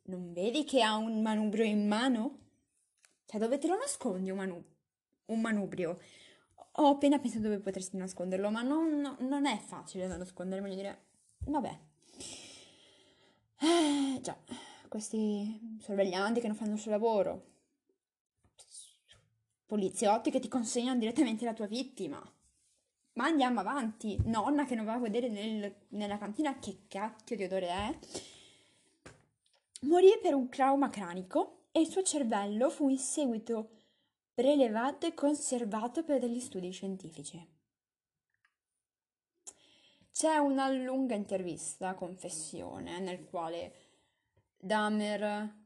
non 0.05 0.35
vedi 0.35 0.65
che 0.65 0.83
ha 0.83 0.97
un 0.97 1.23
manubrio 1.23 1.65
in 1.65 1.89
mano? 1.89 2.39
Cioè, 3.25 3.41
dove 3.41 3.57
te 3.57 3.69
lo 3.69 3.79
nascondi 3.79 4.29
un, 4.29 4.37
manu- 4.37 4.65
un 5.27 5.41
manubrio? 5.41 5.99
Ho 6.73 6.89
appena 6.89 7.19
pensato 7.19 7.45
dove 7.45 7.59
potresti 7.59 7.97
nasconderlo, 7.97 8.51
ma 8.51 8.61
non, 8.61 9.01
no, 9.01 9.17
non 9.21 9.47
è 9.47 9.57
facile 9.61 10.07
da 10.07 10.19
nascondere, 10.19 10.61
voglio 10.61 10.75
dire. 10.75 11.05
Vabbè. 11.47 11.81
Eh, 13.61 14.21
già, 14.21 14.37
questi 14.89 15.79
sorveglianti 15.81 16.41
che 16.41 16.49
non 16.49 16.57
fanno 16.57 16.75
il 16.75 16.81
suo 16.81 16.91
lavoro. 16.91 17.47
Poliziotti 19.65 20.31
che 20.31 20.39
ti 20.39 20.49
consegnano 20.49 20.99
direttamente 20.99 21.47
la 21.47 21.55
tua 21.55 21.67
vittima. 21.67 22.36
Ma 23.17 23.25
andiamo 23.25 23.61
avanti. 23.61 24.19
Nonna 24.25 24.65
che 24.65 24.75
non 24.75 24.85
va 24.85 24.95
a 24.95 24.99
vedere 24.99 25.29
nel, 25.29 25.75
nella 25.89 26.19
cantina 26.19 26.59
che 26.59 26.85
cacchio 26.89 27.37
di 27.37 27.45
odore 27.45 27.69
è. 27.69 27.99
Morì 29.83 30.19
per 30.23 30.35
un 30.35 30.49
trauma 30.49 30.89
cranico 30.89 31.67
e 31.73 31.81
il 31.81 31.89
suo 31.89 32.03
cervello 32.03 32.71
fu 32.71 32.89
in 32.89 32.99
seguito 32.99 33.71
prelevato 34.35 35.07
e 35.07 35.15
conservato 35.15 36.05
per 36.05 36.21
degli 36.21 36.41
studi 36.41 36.71
scientifici. 36.71 37.55
C'è 40.13 40.37
una 40.37 40.71
lunga 40.71 41.15
intervista, 41.15 41.95
confessione, 41.95 43.01
nel 43.01 43.25
quale 43.25 43.75
Dahmer 44.59 45.65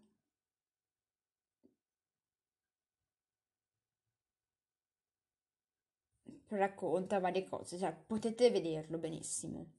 racconta 6.51 7.19
varie 7.21 7.45
cose, 7.45 7.79
cioè 7.79 7.95
potete 7.95 8.51
vederlo 8.51 8.99
benissimo. 8.99 9.79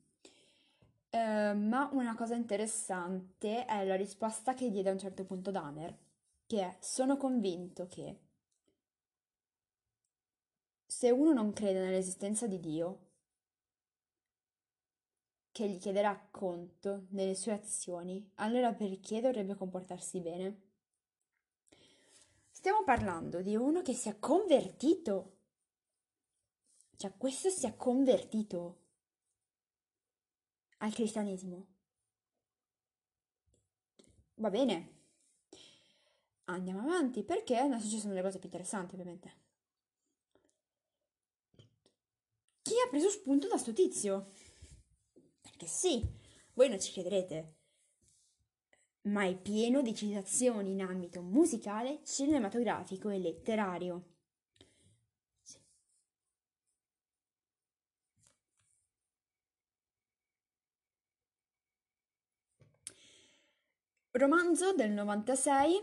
Uh, 1.11 1.57
ma 1.57 1.89
una 1.91 2.15
cosa 2.15 2.35
interessante 2.35 3.65
è 3.65 3.85
la 3.85 3.95
risposta 3.95 4.53
che 4.53 4.69
diede 4.71 4.89
a 4.89 4.93
un 4.93 4.99
certo 4.99 5.25
punto 5.25 5.51
Dahmer, 5.51 5.97
che 6.45 6.61
è 6.61 6.77
sono 6.79 7.17
convinto 7.17 7.87
che 7.87 8.17
se 10.85 11.09
uno 11.09 11.33
non 11.33 11.53
crede 11.53 11.81
nell'esistenza 11.81 12.47
di 12.47 12.59
Dio, 12.59 12.99
che 15.51 15.67
gli 15.67 15.77
chiederà 15.77 16.27
conto 16.31 17.05
delle 17.09 17.35
sue 17.35 17.53
azioni, 17.53 18.31
allora 18.35 18.73
perché 18.73 19.19
dovrebbe 19.19 19.55
comportarsi 19.55 20.19
bene? 20.19 20.61
Stiamo 22.49 22.83
parlando 22.83 23.41
di 23.41 23.55
uno 23.55 23.81
che 23.81 23.93
si 23.93 24.07
è 24.07 24.19
convertito. 24.19 25.39
Cioè, 27.01 27.17
questo 27.17 27.49
si 27.49 27.65
è 27.65 27.75
convertito 27.75 28.81
al 30.77 30.93
cristianesimo. 30.93 31.65
Va 34.35 34.51
bene. 34.51 34.99
Andiamo 36.43 36.81
avanti 36.81 37.23
perché 37.23 37.57
adesso 37.57 37.89
ci 37.89 37.97
sono 37.97 38.13
le 38.13 38.21
cose 38.21 38.37
più 38.37 38.49
interessanti, 38.49 38.93
ovviamente. 38.93 39.33
Chi 42.61 42.73
ha 42.85 42.87
preso 42.87 43.09
spunto 43.09 43.47
da 43.47 43.57
sto 43.57 43.73
tizio? 43.73 44.33
Perché 45.41 45.65
sì, 45.65 46.07
voi 46.53 46.69
non 46.69 46.79
ci 46.79 46.91
crederete, 46.91 47.55
ma 49.05 49.25
è 49.25 49.35
pieno 49.35 49.81
di 49.81 49.95
citazioni 49.95 50.73
in 50.73 50.83
ambito 50.83 51.23
musicale, 51.23 52.03
cinematografico 52.05 53.09
e 53.09 53.17
letterario. 53.17 54.10
Romanzo 64.13 64.73
del 64.73 64.91
96 64.91 65.81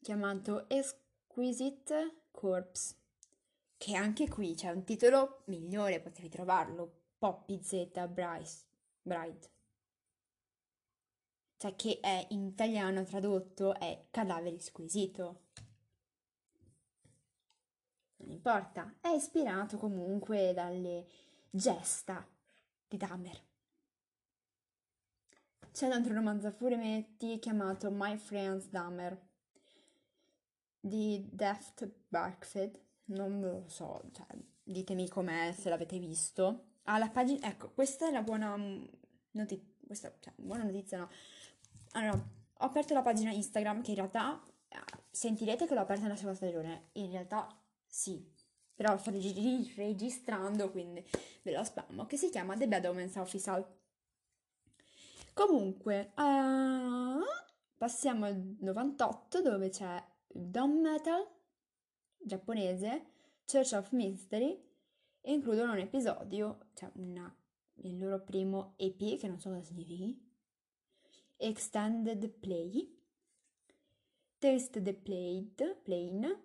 chiamato 0.00 0.66
Exquisite 0.70 2.28
Corpse, 2.30 2.94
che 3.76 3.94
anche 3.94 4.28
qui 4.28 4.54
c'è 4.54 4.70
un 4.70 4.82
titolo 4.82 5.42
migliore, 5.48 6.00
potevi 6.00 6.30
trovarlo, 6.30 7.02
Poppy 7.18 7.62
Z 7.62 8.08
Bryce. 8.08 8.64
Bride. 9.02 9.50
Cioè 11.58 11.76
che 11.76 12.00
è 12.00 12.26
in 12.30 12.46
italiano 12.46 13.04
tradotto 13.04 13.74
è 13.78 14.06
cadavere 14.10 14.58
squisito. 14.58 15.42
Non 18.16 18.30
importa, 18.30 18.94
è 19.02 19.08
ispirato 19.08 19.76
comunque 19.76 20.54
dalle 20.54 21.06
gesta 21.50 22.26
di 22.88 22.96
Dahmer. 22.96 23.45
C'è 25.76 25.84
un 25.84 25.92
altro 25.92 26.14
romanzo 26.14 26.46
a 26.46 26.52
fumetti 26.52 27.38
chiamato 27.38 27.90
My 27.90 28.16
Friends 28.16 28.70
Dahmer 28.70 29.14
di 30.80 31.28
Deft 31.30 31.86
Barkfed. 32.08 32.80
Non 33.08 33.42
lo 33.42 33.64
so, 33.68 34.00
cioè, 34.12 34.24
ditemi 34.62 35.06
com'è 35.06 35.52
se 35.52 35.68
l'avete 35.68 35.98
visto 35.98 36.78
alla 36.84 37.10
pagina, 37.10 37.46
ecco, 37.46 37.72
questa 37.72 38.08
è 38.08 38.10
la 38.10 38.22
buona 38.22 38.56
mm, 38.56 38.84
notizia, 39.32 39.66
questa, 39.86 40.16
cioè, 40.18 40.32
buona 40.36 40.62
notizia 40.62 40.96
no. 40.96 41.10
Allora, 41.90 42.14
ho 42.14 42.64
aperto 42.64 42.94
la 42.94 43.02
pagina 43.02 43.30
Instagram 43.30 43.82
che 43.82 43.90
in 43.90 43.96
realtà 43.96 44.42
eh, 44.68 44.78
sentirete 45.10 45.66
che 45.66 45.74
l'ho 45.74 45.80
aperta 45.80 46.04
nella 46.04 46.16
seconda 46.16 46.38
stagione, 46.38 46.88
in 46.92 47.10
realtà 47.10 47.54
sì, 47.86 48.26
però 48.74 48.96
sto 48.96 49.10
reg- 49.10 49.76
registrando 49.76 50.70
quindi 50.70 51.06
ve 51.42 51.52
lo 51.52 51.62
spammo, 51.62 52.06
che 52.06 52.16
si 52.16 52.30
chiama 52.30 52.56
The 52.56 52.66
Bad 52.66 52.86
Omens 52.86 53.16
Official. 53.16 53.75
Comunque, 55.36 56.14
uh, 56.16 57.20
passiamo 57.76 58.24
al 58.24 58.56
98 58.58 59.42
dove 59.42 59.68
c'è 59.68 60.02
Dom 60.26 60.80
Metal 60.80 61.28
giapponese, 62.16 63.04
Church 63.44 63.72
of 63.74 63.90
Mystery 63.90 64.58
e 65.20 65.32
includono 65.34 65.72
un 65.72 65.78
episodio, 65.80 66.70
cioè 66.72 66.90
una, 66.94 67.30
il 67.82 67.98
loro 67.98 68.22
primo 68.22 68.72
EP, 68.78 69.18
che 69.18 69.28
non 69.28 69.38
so 69.38 69.50
cosa 69.50 69.60
significhi, 69.60 70.18
Extended 71.36 72.30
Play, 72.30 72.98
Taste 74.38 74.80
the 74.80 74.94
Played, 74.94 75.82
Plane, 75.82 76.44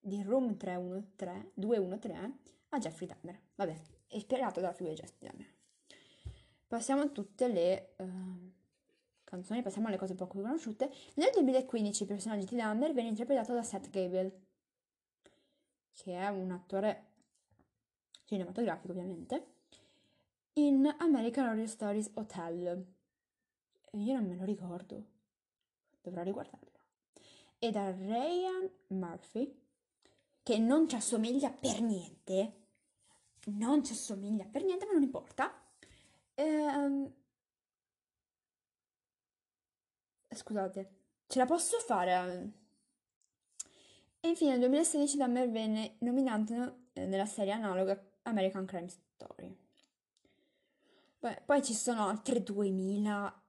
di 0.00 0.24
Room 0.24 0.56
313, 0.56 1.52
213 1.54 2.40
a 2.70 2.78
Jeffrey 2.78 3.06
Dahmer. 3.06 3.40
Vabbè, 3.54 3.80
ispirato 4.08 4.58
dalla 4.58 4.72
figura 4.72 4.96
di 4.96 5.02
Jeffrey 5.02 5.30
Dahmer. 5.30 5.57
Passiamo 6.68 7.00
a 7.00 7.08
tutte 7.08 7.48
le 7.48 7.94
uh, 7.96 8.52
canzoni, 9.24 9.62
passiamo 9.62 9.88
alle 9.88 9.96
cose 9.96 10.14
poco 10.14 10.38
conosciute. 10.42 10.92
Nel 11.14 11.30
2015 11.32 12.02
il 12.02 12.08
personaggio 12.08 12.44
di 12.44 12.56
Dahmer 12.56 12.92
venne 12.92 13.08
interpretato 13.08 13.54
da 13.54 13.62
Seth 13.62 13.88
Gable, 13.88 14.40
che 15.92 16.12
è 16.12 16.28
un 16.28 16.50
attore 16.50 17.06
cinematografico 18.24 18.92
ovviamente, 18.92 19.46
in 20.54 20.94
American 20.98 21.48
Horror 21.48 21.66
Stories 21.66 22.10
Hotel. 22.14 22.86
Io 23.92 24.14
non 24.14 24.26
me 24.26 24.36
lo 24.36 24.44
ricordo, 24.44 25.04
dovrò 26.02 26.22
riguardarlo. 26.22 26.68
E 27.58 27.70
da 27.70 27.90
Ryan 27.90 28.70
Murphy, 28.88 29.58
che 30.42 30.58
non 30.58 30.86
ci 30.86 30.96
assomiglia 30.96 31.50
per 31.50 31.80
niente, 31.80 32.52
non 33.46 33.82
ci 33.82 33.92
assomiglia 33.92 34.44
per 34.44 34.64
niente, 34.64 34.84
ma 34.84 34.92
non 34.92 35.02
importa. 35.02 35.57
Ehm... 36.38 37.12
Scusate, 40.30 40.90
ce 41.26 41.38
la 41.38 41.46
posso 41.46 41.78
fare? 41.80 42.52
E 44.20 44.28
infine 44.28 44.50
nel 44.50 44.60
2016 44.60 45.16
Dahmer 45.16 45.50
venne 45.50 45.96
nominato 46.00 46.86
eh, 46.92 47.06
nella 47.06 47.26
serie 47.26 47.52
analoga 47.52 48.00
American 48.22 48.66
Crime 48.66 48.88
Story. 48.88 49.56
Beh, 51.18 51.42
poi 51.44 51.62
ci 51.64 51.74
sono 51.74 52.06
altre 52.06 52.42
2000 52.42 53.42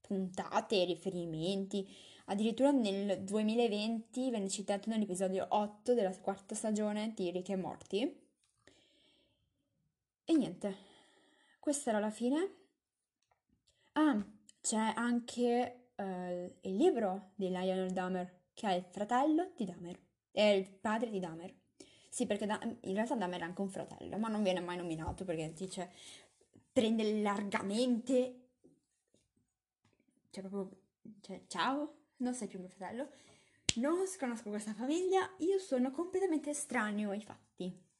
puntate, 0.00 0.84
riferimenti. 0.84 1.88
Addirittura 2.26 2.70
nel 2.70 3.24
2020 3.24 4.30
venne 4.30 4.48
citato 4.48 4.90
nell'episodio 4.90 5.46
8 5.48 5.94
della 5.94 6.16
quarta 6.18 6.54
stagione 6.54 7.12
di 7.14 7.30
Rick 7.32 7.48
e 7.48 7.56
Morty. 7.56 8.20
E 10.24 10.32
niente, 10.34 10.91
questa 11.62 11.90
era 11.90 12.00
la 12.00 12.10
fine. 12.10 12.56
Ah, 13.92 14.20
c'è 14.60 14.92
anche 14.96 15.90
uh, 15.94 16.58
il 16.62 16.74
libro 16.74 17.30
di 17.36 17.50
Lionel 17.50 17.92
Dahmer, 17.92 18.46
che 18.52 18.66
è 18.66 18.72
il 18.72 18.84
fratello 18.90 19.52
di 19.54 19.64
Dahmer, 19.64 19.96
è 20.32 20.42
il 20.42 20.68
padre 20.68 21.08
di 21.08 21.20
Dahmer. 21.20 21.54
Sì, 22.08 22.26
perché 22.26 22.46
da- 22.46 22.58
in 22.62 22.94
realtà 22.94 23.14
Dahmer 23.14 23.40
è 23.40 23.44
anche 23.44 23.60
un 23.60 23.68
fratello, 23.70 24.18
ma 24.18 24.26
non 24.26 24.42
viene 24.42 24.58
mai 24.58 24.76
nominato 24.76 25.24
perché 25.24 25.52
dice 25.52 25.92
prende 26.72 27.22
largamente 27.22 28.48
cioè 30.30 30.42
proprio, 30.42 30.76
cioè, 31.20 31.42
ciao, 31.46 32.06
non 32.16 32.34
sei 32.34 32.48
più 32.48 32.58
mio 32.58 32.70
fratello, 32.70 33.08
non 33.76 33.98
conosco 34.18 34.48
questa 34.48 34.74
famiglia, 34.74 35.30
io 35.38 35.58
sono 35.58 35.92
completamente 35.92 36.50
estraneo 36.50 37.10
ai 37.10 37.22
fatti. 37.22 37.90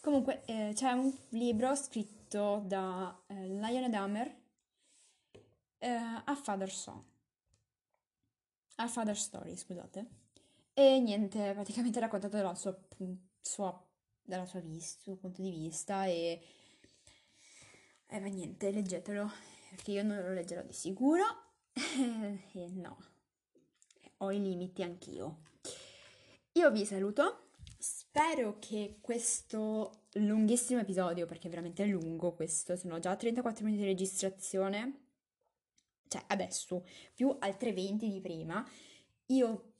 Comunque 0.00 0.44
eh, 0.44 0.72
c'è 0.74 0.92
un 0.92 1.12
libro 1.30 1.74
scritto 1.74 2.23
da 2.38 3.22
eh, 3.28 3.46
Lion 3.46 3.88
Dahmer 3.90 4.42
eh, 5.78 5.88
a 5.88 6.34
Father 6.34 6.70
Song, 6.70 7.02
a 8.76 8.88
Father 8.88 9.16
Story, 9.16 9.56
scusate. 9.56 10.22
E 10.72 10.98
niente, 10.98 11.52
praticamente 11.52 12.00
raccontato 12.00 12.36
dalla 12.36 12.56
sua, 12.56 12.76
sua, 13.40 13.86
dalla 14.20 14.46
sua 14.46 14.60
vista, 14.60 15.02
suo 15.02 15.16
punto 15.16 15.42
di 15.42 15.50
vista 15.50 16.06
e... 16.06 16.42
E 18.06 18.20
va 18.20 18.26
niente, 18.26 18.70
leggetelo, 18.70 19.30
perché 19.70 19.92
io 19.92 20.02
non 20.02 20.20
lo 20.20 20.32
leggerò 20.32 20.62
di 20.62 20.72
sicuro. 20.72 21.24
e 21.72 22.68
no, 22.72 22.98
ho 24.18 24.30
i 24.32 24.40
limiti 24.40 24.82
anch'io. 24.82 25.42
Io 26.52 26.70
vi 26.70 26.84
saluto, 26.84 27.50
spero 28.14 28.60
che 28.60 28.98
questo 29.00 30.04
lunghissimo 30.12 30.78
episodio, 30.78 31.26
perché 31.26 31.48
è 31.48 31.50
veramente 31.50 31.84
lungo 31.84 32.32
questo, 32.32 32.76
sono 32.76 33.00
già 33.00 33.16
34 33.16 33.64
minuti 33.64 33.82
di 33.82 33.88
registrazione, 33.88 35.06
cioè 36.06 36.22
adesso, 36.28 36.86
più 37.12 37.34
altre 37.40 37.72
20 37.72 38.08
di 38.08 38.20
prima, 38.20 38.64
io 39.26 39.72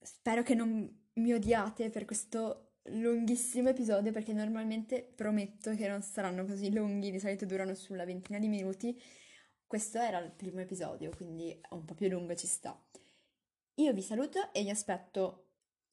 spero 0.00 0.42
che 0.42 0.54
non 0.54 1.10
mi 1.12 1.32
odiate 1.34 1.90
per 1.90 2.06
questo 2.06 2.76
lunghissimo 2.84 3.68
episodio 3.68 4.12
perché 4.12 4.32
normalmente 4.32 5.02
prometto 5.02 5.74
che 5.74 5.86
non 5.86 6.00
saranno 6.00 6.46
così 6.46 6.72
lunghi, 6.72 7.10
di 7.10 7.20
solito 7.20 7.44
durano 7.44 7.74
sulla 7.74 8.06
ventina 8.06 8.38
di 8.38 8.48
minuti. 8.48 8.98
Questo 9.66 9.98
era 9.98 10.20
il 10.20 10.30
primo 10.30 10.60
episodio, 10.60 11.10
quindi 11.14 11.60
un 11.68 11.84
po' 11.84 11.92
più 11.92 12.08
lungo 12.08 12.34
ci 12.34 12.46
sta. 12.46 12.82
Io 13.74 13.92
vi 13.92 14.00
saluto 14.00 14.54
e 14.54 14.62
vi 14.62 14.70
aspetto, 14.70 15.43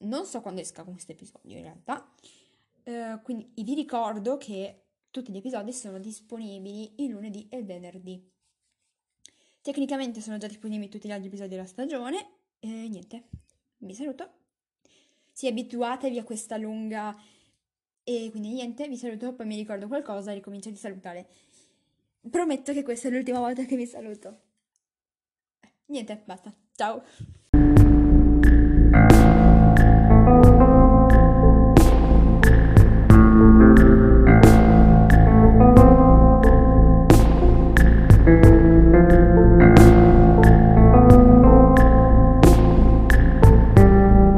non 0.02 0.26
so 0.26 0.42
quando 0.42 0.62
esca 0.62 0.84
questo 0.84 1.12
episodio 1.12 1.58
in 1.58 1.64
realtà, 1.64 2.10
eh, 2.84 3.20
quindi 3.24 3.52
vi 3.56 3.74
ricordo 3.74 4.38
che 4.38 4.84
tutti 5.12 5.32
gli 5.32 5.38
episodi 5.38 5.74
sono 5.74 6.00
disponibili 6.00 7.04
il 7.04 7.12
lunedì 7.12 7.48
e 7.50 7.58
il 7.58 7.66
venerdì. 7.66 8.30
Tecnicamente 9.62 10.22
sono 10.22 10.38
già 10.38 10.48
disponibili 10.48 10.90
tutti 10.90 11.08
gli 11.08 11.12
altri 11.12 11.28
episodi 11.28 11.50
della 11.50 11.66
stagione 11.66 12.28
e 12.60 12.68
niente, 12.68 13.28
vi 13.78 13.94
saluto. 13.94 14.40
Si 15.32 15.48
abituatevi 15.48 16.18
a 16.18 16.24
questa 16.24 16.58
lunga 16.58 17.16
e 18.04 18.30
quindi 18.32 18.54
niente, 18.54 18.88
vi 18.88 18.98
saluto, 18.98 19.34
poi 19.34 19.46
mi 19.46 19.56
ricordo 19.56 19.88
qualcosa 19.88 20.32
e 20.32 20.36
ricomincio 20.36 20.70
a 20.70 20.76
salutare. 20.76 21.30
Prometto 22.30 22.74
che 22.74 22.84
questa 22.84 23.08
è 23.08 23.12
l'ultima 23.12 23.40
volta 23.40 23.64
che 23.66 23.76
vi 23.76 23.86
saluto. 23.86 24.50
Niente, 25.86 26.22
basta. 26.26 26.54
Ciao. 26.76 27.40